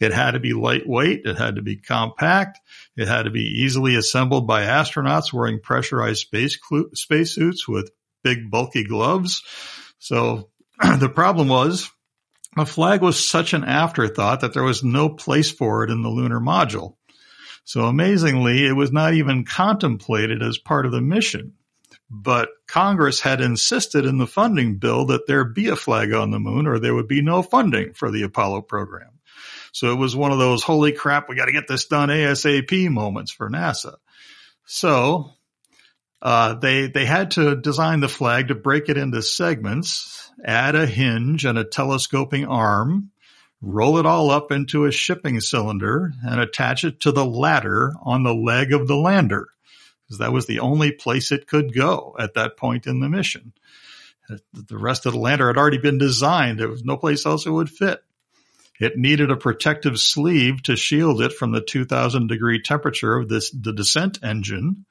[0.00, 1.26] It had to be lightweight.
[1.26, 2.60] It had to be compact.
[2.96, 6.58] It had to be easily assembled by astronauts wearing pressurized space
[6.94, 7.90] spacesuits with
[8.24, 9.42] big bulky gloves.
[9.98, 10.48] So
[10.98, 11.90] the problem was
[12.56, 16.08] a flag was such an afterthought that there was no place for it in the
[16.08, 16.96] lunar module.
[17.64, 21.54] So amazingly, it was not even contemplated as part of the mission.
[22.10, 26.40] But Congress had insisted in the funding bill that there be a flag on the
[26.40, 29.20] moon or there would be no funding for the Apollo program.
[29.72, 32.90] So it was one of those holy crap, we got to get this done ASAP
[32.90, 33.94] moments for NASA.
[34.66, 35.32] So
[36.22, 40.86] uh, they they had to design the flag to break it into segments, add a
[40.86, 43.10] hinge and a telescoping arm,
[43.62, 48.22] roll it all up into a shipping cylinder, and attach it to the ladder on
[48.22, 49.48] the leg of the lander,
[50.04, 53.54] because that was the only place it could go at that point in the mission.
[54.52, 57.50] The rest of the lander had already been designed; there was no place else it
[57.50, 58.04] would fit.
[58.78, 63.50] It needed a protective sleeve to shield it from the 2000 degree temperature of this,
[63.50, 64.86] the descent engine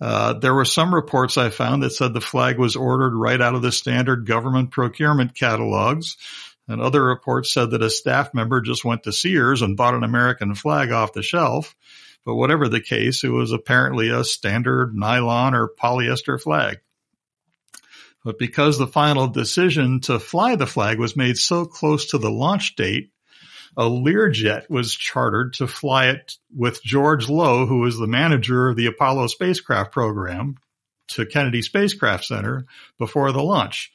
[0.00, 3.54] uh, there were some reports I found that said the flag was ordered right out
[3.54, 6.16] of the standard government procurement catalogs.
[6.66, 10.02] And other reports said that a staff member just went to Sears and bought an
[10.02, 11.74] American flag off the shelf.
[12.24, 16.80] But whatever the case, it was apparently a standard nylon or polyester flag.
[18.24, 22.30] But because the final decision to fly the flag was made so close to the
[22.30, 23.10] launch date,
[23.76, 28.76] a Learjet was chartered to fly it with George Low, who was the manager of
[28.76, 30.56] the Apollo spacecraft program,
[31.08, 32.66] to Kennedy Spacecraft Center
[32.98, 33.92] before the launch.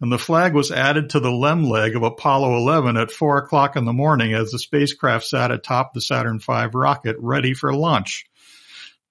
[0.00, 3.76] And the flag was added to the LEM leg of Apollo 11 at 4 o'clock
[3.76, 8.26] in the morning as the spacecraft sat atop the Saturn V rocket ready for launch.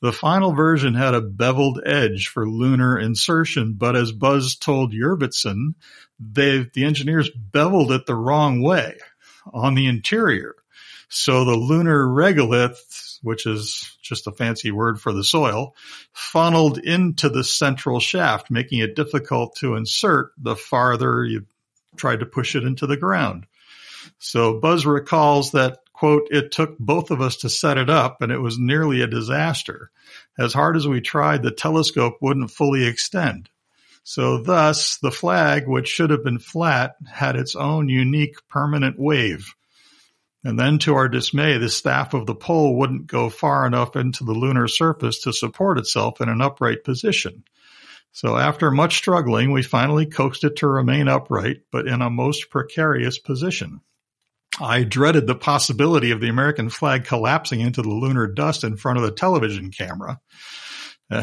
[0.02, 5.74] The final version had a beveled edge for lunar insertion, but as Buzz told Jurvetson,
[6.20, 8.98] they, the engineers beveled it the wrong way
[9.54, 10.56] on the interior.
[11.10, 15.76] So the lunar regolith, which is just a fancy word for the soil,
[16.14, 21.46] funneled into the central shaft, making it difficult to insert the farther you
[21.96, 23.46] tried to push it into the ground.
[24.18, 28.32] So Buzz recalls that, quote, it took both of us to set it up and
[28.32, 29.92] it was nearly a disaster.
[30.38, 33.50] As hard as we tried, the telescope wouldn't fully extend.
[34.08, 39.56] So thus, the flag, which should have been flat, had its own unique permanent wave.
[40.44, 44.24] And then to our dismay, the staff of the pole wouldn't go far enough into
[44.24, 47.46] the lunar surface to support itself in an upright position.
[48.12, 52.52] So after much struggling, we finally coaxed it to remain upright, but in a most
[52.52, 53.82] precarious position.
[54.62, 59.00] I dreaded the possibility of the American flag collapsing into the lunar dust in front
[59.00, 60.22] of the television camera.
[61.12, 61.22] Uh,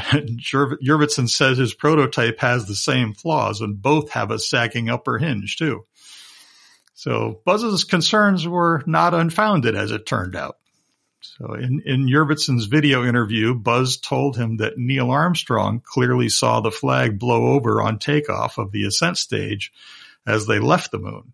[1.27, 5.85] says his prototype has the same flaws and both have a sagging upper hinge too.
[6.95, 10.59] So Buzz's concerns were not unfounded as it turned out.
[11.21, 16.71] So in, in Jurvetson's video interview, Buzz told him that Neil Armstrong clearly saw the
[16.71, 19.73] flag blow over on takeoff of the ascent stage
[20.27, 21.33] as they left the moon.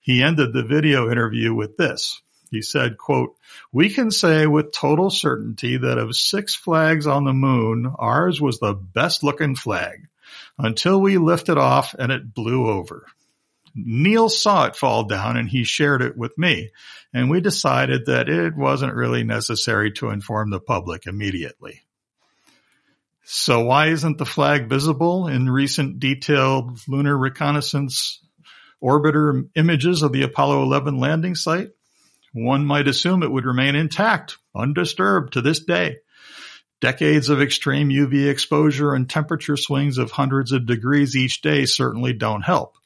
[0.00, 2.20] He ended the video interview with this.
[2.50, 3.36] He said, quote,
[3.72, 8.58] we can say with total certainty that of six flags on the moon, ours was
[8.58, 10.08] the best looking flag
[10.58, 13.06] until we lifted off and it blew over.
[13.74, 16.70] Neil saw it fall down and he shared it with me.
[17.12, 21.82] And we decided that it wasn't really necessary to inform the public immediately.
[23.24, 28.22] So why isn't the flag visible in recent detailed lunar reconnaissance
[28.82, 31.68] orbiter images of the Apollo 11 landing site?
[32.40, 35.96] One might assume it would remain intact, undisturbed to this day.
[36.80, 42.12] Decades of extreme UV exposure and temperature swings of hundreds of degrees each day certainly
[42.12, 42.76] don't help.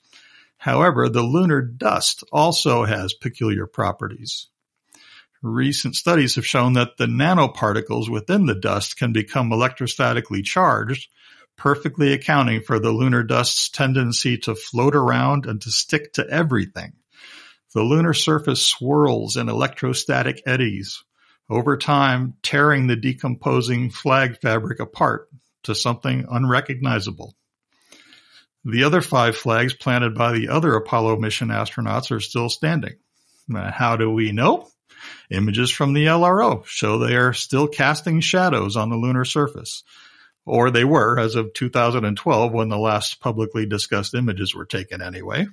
[0.56, 4.46] However, the lunar dust also has peculiar properties.
[5.42, 11.10] Recent studies have shown that the nanoparticles within the dust can become electrostatically charged,
[11.56, 16.94] perfectly accounting for the lunar dust's tendency to float around and to stick to everything.
[17.74, 21.02] The lunar surface swirls in electrostatic eddies,
[21.48, 25.28] over time tearing the decomposing flag fabric apart
[25.64, 27.34] to something unrecognizable.
[28.64, 32.96] The other five flags planted by the other Apollo mission astronauts are still standing.
[33.52, 34.68] How do we know?
[35.30, 39.82] Images from the LRO show they are still casting shadows on the lunar surface.
[40.44, 45.46] Or they were as of 2012 when the last publicly discussed images were taken anyway.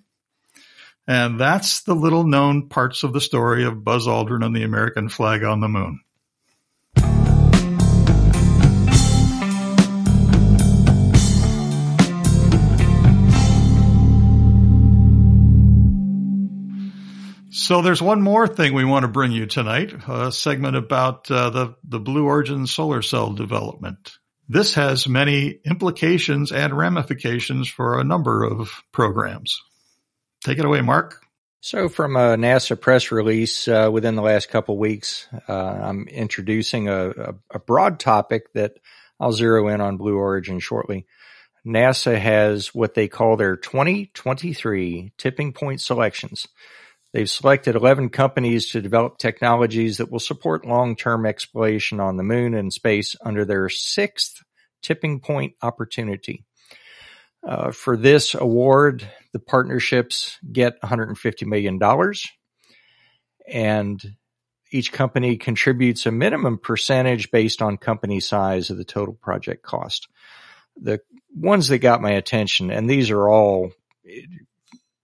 [1.10, 5.10] And that's the little known parts of the story of Buzz Aldrin and the American
[5.10, 6.02] flag on the moon.
[17.50, 21.50] So there's one more thing we want to bring you tonight, a segment about uh,
[21.50, 24.12] the, the Blue Origin solar cell development.
[24.48, 29.60] This has many implications and ramifications for a number of programs.
[30.44, 31.26] Take it away, Mark.
[31.62, 36.88] So, from a NASA press release uh, within the last couple weeks, uh, I'm introducing
[36.88, 38.78] a, a, a, broad topic that
[39.20, 41.06] I'll zero in on Blue Origin shortly.
[41.68, 46.48] NASA has what they call their 2023 tipping point selections.
[47.12, 52.54] They've selected 11 companies to develop technologies that will support long-term exploration on the moon
[52.54, 54.44] and space under their sixth
[54.82, 56.46] tipping point opportunity.
[57.46, 61.80] Uh, for this award, the partnerships get $150 million
[63.48, 64.16] and
[64.72, 70.08] each company contributes a minimum percentage based on company size of the total project cost.
[70.80, 71.00] The
[71.36, 73.72] ones that got my attention, and these are all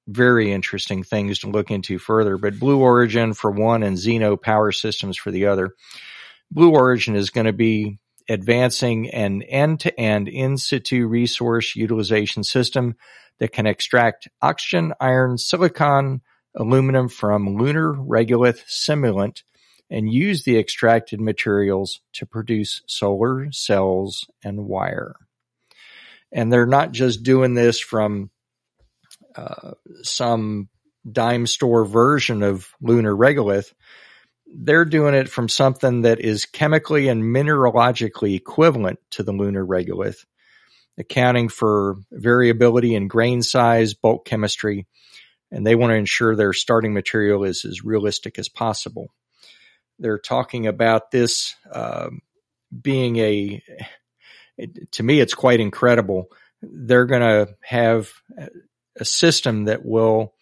[0.08, 2.38] very interesting things to look into further.
[2.38, 5.72] But Blue Origin for one and Zeno Power Systems for the other.
[6.52, 7.98] Blue Origin is going to be
[8.30, 12.96] advancing an end-to-end in situ resource utilization system
[13.40, 16.22] that can extract oxygen, iron, silicon,
[16.56, 19.44] aluminum from lunar regolith simulant
[19.90, 25.16] and use the extracted materials to produce solar cells and wire.
[26.32, 28.32] And they're not just doing this from
[29.36, 30.70] uh, some
[31.10, 33.74] dime store version of lunar regolith.
[34.48, 40.26] They're doing it from something that is chemically and mineralogically equivalent to the lunar regolith,
[40.98, 44.86] accounting for variability in grain size, bulk chemistry,
[45.52, 49.08] and they want to ensure their starting material is as realistic as possible.
[50.00, 52.10] They're talking about this uh,
[52.82, 53.64] being a,
[54.92, 56.28] to me, it's quite incredible.
[56.62, 58.12] They're going to have
[58.98, 60.35] a system that will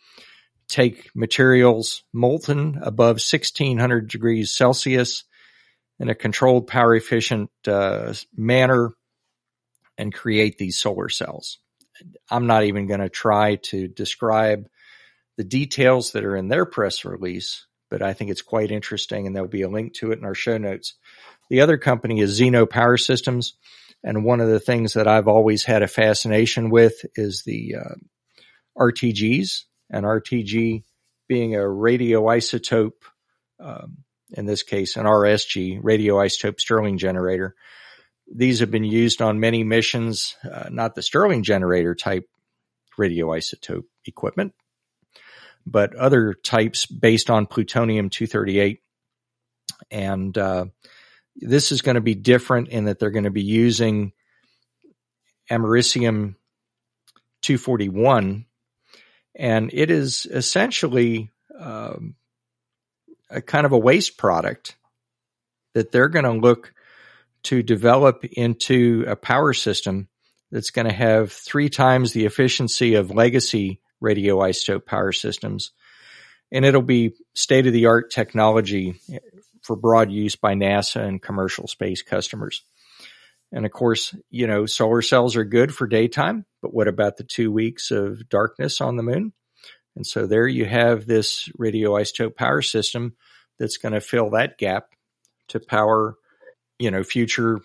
[0.68, 5.24] take materials molten above 1600 degrees Celsius
[5.99, 8.91] in a controlled power efficient uh, manner
[9.97, 11.59] and create these solar cells.
[12.30, 14.68] I'm not even going to try to describe
[15.38, 19.36] the details that are in their press release, but I think it's quite interesting and
[19.36, 20.95] there'll be a link to it in our show notes.
[21.49, 23.53] The other company is Zeno Power Systems.
[24.03, 27.95] And one of the things that I've always had a fascination with is the uh,
[28.78, 30.83] RTGs, and RTG
[31.27, 33.03] being a radioisotope,
[33.59, 33.99] um,
[34.31, 37.55] in this case, an RSG, radioisotope Stirling generator.
[38.33, 42.27] These have been used on many missions, uh, not the Stirling generator type
[42.99, 44.53] radioisotope equipment,
[45.65, 48.81] but other types based on plutonium 238.
[49.91, 50.65] And uh,
[51.35, 54.13] this is going to be different in that they're going to be using
[55.51, 56.35] americium
[57.41, 58.45] 241
[59.36, 62.15] and it is essentially um,
[63.29, 64.75] a kind of a waste product
[65.73, 66.73] that they're going to look
[67.43, 70.07] to develop into a power system
[70.51, 75.71] that's going to have three times the efficiency of legacy radioisotope power systems.
[76.51, 79.01] And it'll be state of the art technology
[79.63, 82.63] for broad use by NASA and commercial space customers.
[83.51, 87.26] And of course, you know, solar cells are good for daytime, but what about the
[87.26, 89.34] two weeks of darkness on the moon?
[89.97, 93.18] And so there you have this radioisotope power system
[93.59, 94.88] that's going to fill that gap
[95.49, 96.16] to power,
[96.80, 97.59] you know, future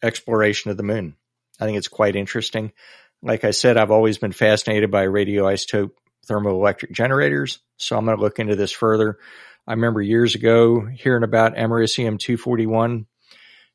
[0.00, 1.16] exploration of the moon.
[1.60, 2.72] I think it's quite interesting.
[3.20, 5.90] Like I said, I've always been fascinated by radioisotope
[6.28, 7.58] thermoelectric generators.
[7.78, 9.18] So I'm going to look into this further.
[9.66, 13.06] I remember years ago hearing about americium 241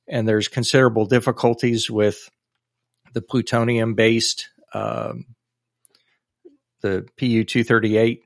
[0.08, 2.30] and there's considerable difficulties with
[3.14, 5.26] the plutonium based um,
[6.82, 8.24] the Pu two thirty eight.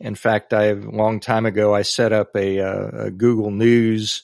[0.00, 4.22] In fact, I a long time ago I set up a, uh, a Google News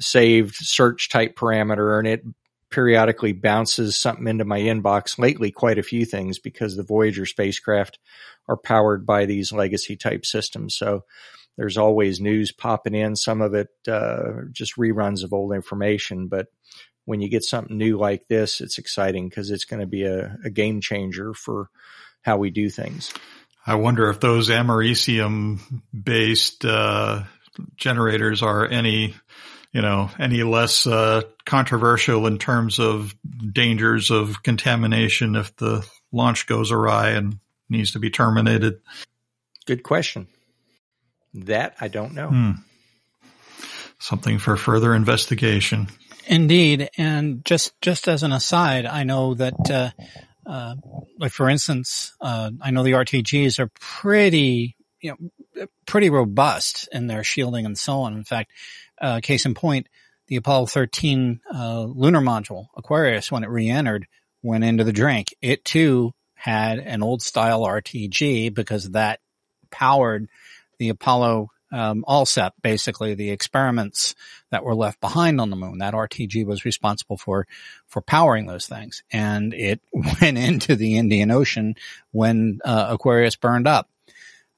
[0.00, 2.24] saved search type parameter, and it
[2.70, 5.18] periodically bounces something into my inbox.
[5.18, 7.98] Lately, quite a few things because the Voyager spacecraft
[8.48, 10.76] are powered by these legacy type systems.
[10.76, 11.04] So
[11.56, 13.14] there's always news popping in.
[13.14, 16.46] Some of it uh, just reruns of old information, but
[17.04, 20.36] when you get something new like this, it's exciting because it's going to be a,
[20.44, 21.68] a, game changer for
[22.22, 23.12] how we do things.
[23.66, 25.60] I wonder if those americium
[25.92, 27.24] based uh,
[27.76, 29.14] generators are any,
[29.72, 33.14] you know, any less uh, controversial in terms of
[33.52, 37.38] dangers of contamination if the launch goes awry and
[37.68, 38.80] needs to be terminated.
[39.66, 40.28] Good question.
[41.34, 42.28] That I don't know.
[42.28, 42.50] Hmm.
[43.98, 45.88] Something for further investigation.
[46.26, 49.90] Indeed, and just just as an aside, I know that, uh,
[50.46, 50.76] uh,
[51.18, 57.08] like for instance, uh, I know the RTGs are pretty you know, pretty robust in
[57.08, 58.14] their shielding and so on.
[58.14, 58.52] In fact,
[59.00, 59.88] uh, case in point,
[60.28, 64.06] the Apollo 13 uh, lunar module Aquarius, when it re-entered,
[64.42, 65.34] went into the drink.
[65.42, 69.20] It too had an old style RTG because that
[69.70, 70.28] powered
[70.78, 74.14] the Apollo um, ALSEP, basically the experiments
[74.50, 75.78] that were left behind on the moon.
[75.78, 77.46] That RTG was responsible for
[77.86, 81.74] for powering those things, and it went into the Indian Ocean
[82.12, 83.88] when uh, Aquarius burned up.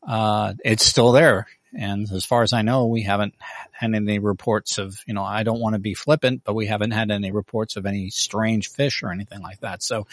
[0.07, 1.47] Uh, it's still there,
[1.77, 3.35] and as far as I know, we haven't
[3.72, 5.25] had any reports of you know.
[5.25, 8.70] I don't want to be flippant, but we haven't had any reports of any strange
[8.70, 9.83] fish or anything like that.
[9.83, 10.07] So,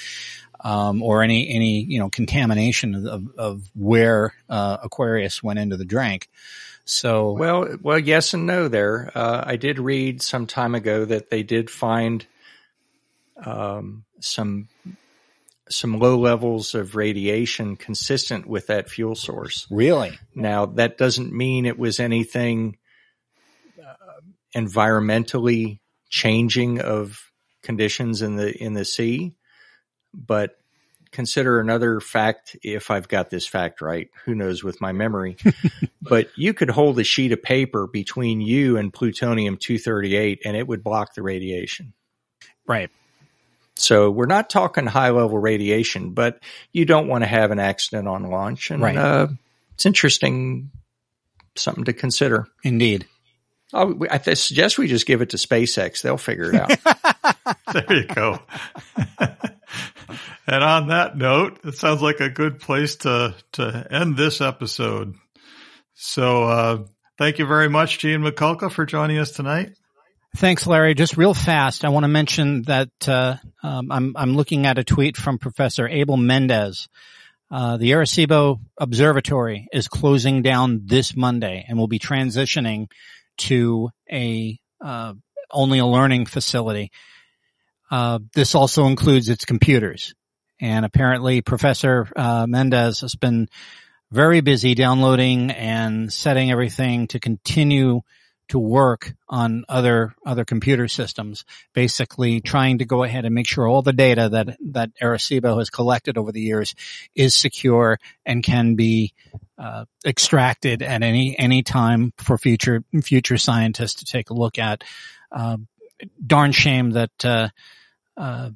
[0.59, 5.85] um, or any any you know contamination of, of where uh, Aquarius went into the
[5.85, 6.29] drink.
[6.85, 8.67] So well, well, yes and no.
[8.67, 12.25] There, uh, I did read some time ago that they did find
[13.45, 14.67] um, some
[15.71, 19.67] some low levels of radiation consistent with that fuel source.
[19.71, 20.17] Really?
[20.35, 22.77] Now that doesn't mean it was anything
[23.79, 23.93] uh,
[24.55, 27.31] environmentally changing of
[27.63, 29.33] conditions in the in the sea,
[30.13, 30.57] but
[31.11, 34.09] consider another fact if I've got this fact right.
[34.25, 35.37] Who knows with my memory?
[36.01, 40.67] but you could hold a sheet of paper between you and plutonium 238 and it
[40.67, 41.93] would block the radiation.
[42.65, 42.89] Right.
[43.81, 46.39] So we're not talking high level radiation, but
[46.71, 48.71] you don't want to have an accident on launch.
[48.71, 48.95] And right.
[48.95, 49.27] uh,
[49.73, 50.71] it's interesting,
[51.55, 52.47] something to consider.
[52.63, 53.05] Indeed.
[53.73, 56.01] Oh, I suggest we just give it to SpaceX.
[56.01, 57.55] They'll figure it out.
[57.73, 58.39] there you go.
[60.47, 65.15] and on that note, it sounds like a good place to, to end this episode.
[65.93, 66.83] So, uh,
[67.17, 69.71] thank you very much, Gene Mikulka, for joining us tonight.
[70.35, 70.95] Thanks, Larry.
[70.95, 74.83] Just real fast, I want to mention that uh, um, I'm I'm looking at a
[74.83, 76.87] tweet from Professor Abel Mendez.
[77.51, 82.87] Uh, the Arecibo Observatory is closing down this Monday and will be transitioning
[83.39, 85.13] to a uh,
[85.51, 86.91] only a learning facility.
[87.91, 90.13] Uh, this also includes its computers.
[90.61, 93.49] And apparently Professor uh, Mendez has been
[94.11, 98.01] very busy downloading and setting everything to continue
[98.51, 103.65] to work on other other computer systems, basically trying to go ahead and make sure
[103.65, 106.75] all the data that that Arecibo has collected over the years
[107.15, 109.13] is secure and can be
[109.57, 114.83] uh, extracted at any any time for future future scientists to take a look at.
[115.31, 115.55] Uh,
[116.25, 117.47] darn shame that uh,
[118.17, 118.49] uh,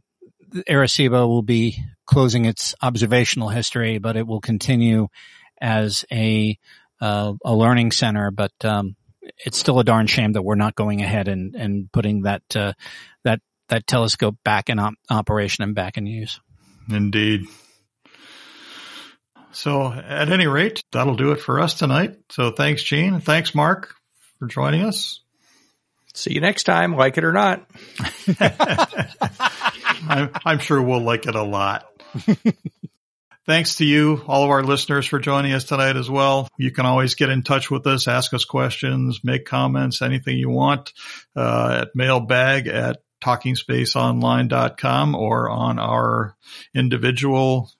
[0.67, 5.07] Arecibo will be closing its observational history, but it will continue
[5.61, 6.59] as a
[6.99, 8.29] uh, a learning center.
[8.29, 8.97] But um,
[9.43, 12.73] it's still a darn shame that we're not going ahead and, and putting that uh,
[13.23, 16.39] that that telescope back in op- operation and back in use.
[16.89, 17.45] Indeed.
[19.51, 22.17] So, at any rate, that'll do it for us tonight.
[22.29, 23.21] So, thanks, Gene.
[23.21, 23.95] Thanks, Mark,
[24.37, 25.21] for joining us.
[26.13, 27.65] See you next time, like it or not.
[30.07, 31.85] I'm, I'm sure we'll like it a lot.
[33.45, 36.47] Thanks to you, all of our listeners for joining us tonight as well.
[36.57, 40.49] You can always get in touch with us, ask us questions, make comments, anything you
[40.49, 40.93] want,
[41.35, 46.35] uh, at mailbag at talkingspaceonline.com or on our
[46.73, 47.71] individual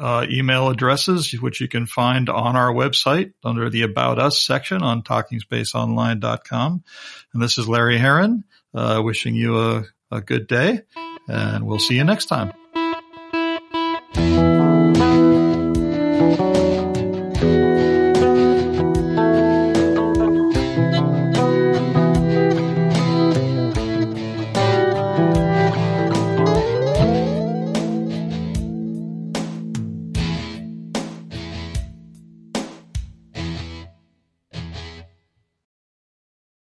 [0.00, 4.82] uh, email addresses, which you can find on our website under the About Us section
[4.82, 6.82] on talkingspaceonline.com.
[7.32, 8.42] And this is Larry Herrin,
[8.74, 10.80] uh, wishing you a, a good day
[11.28, 12.63] and we'll see you next time.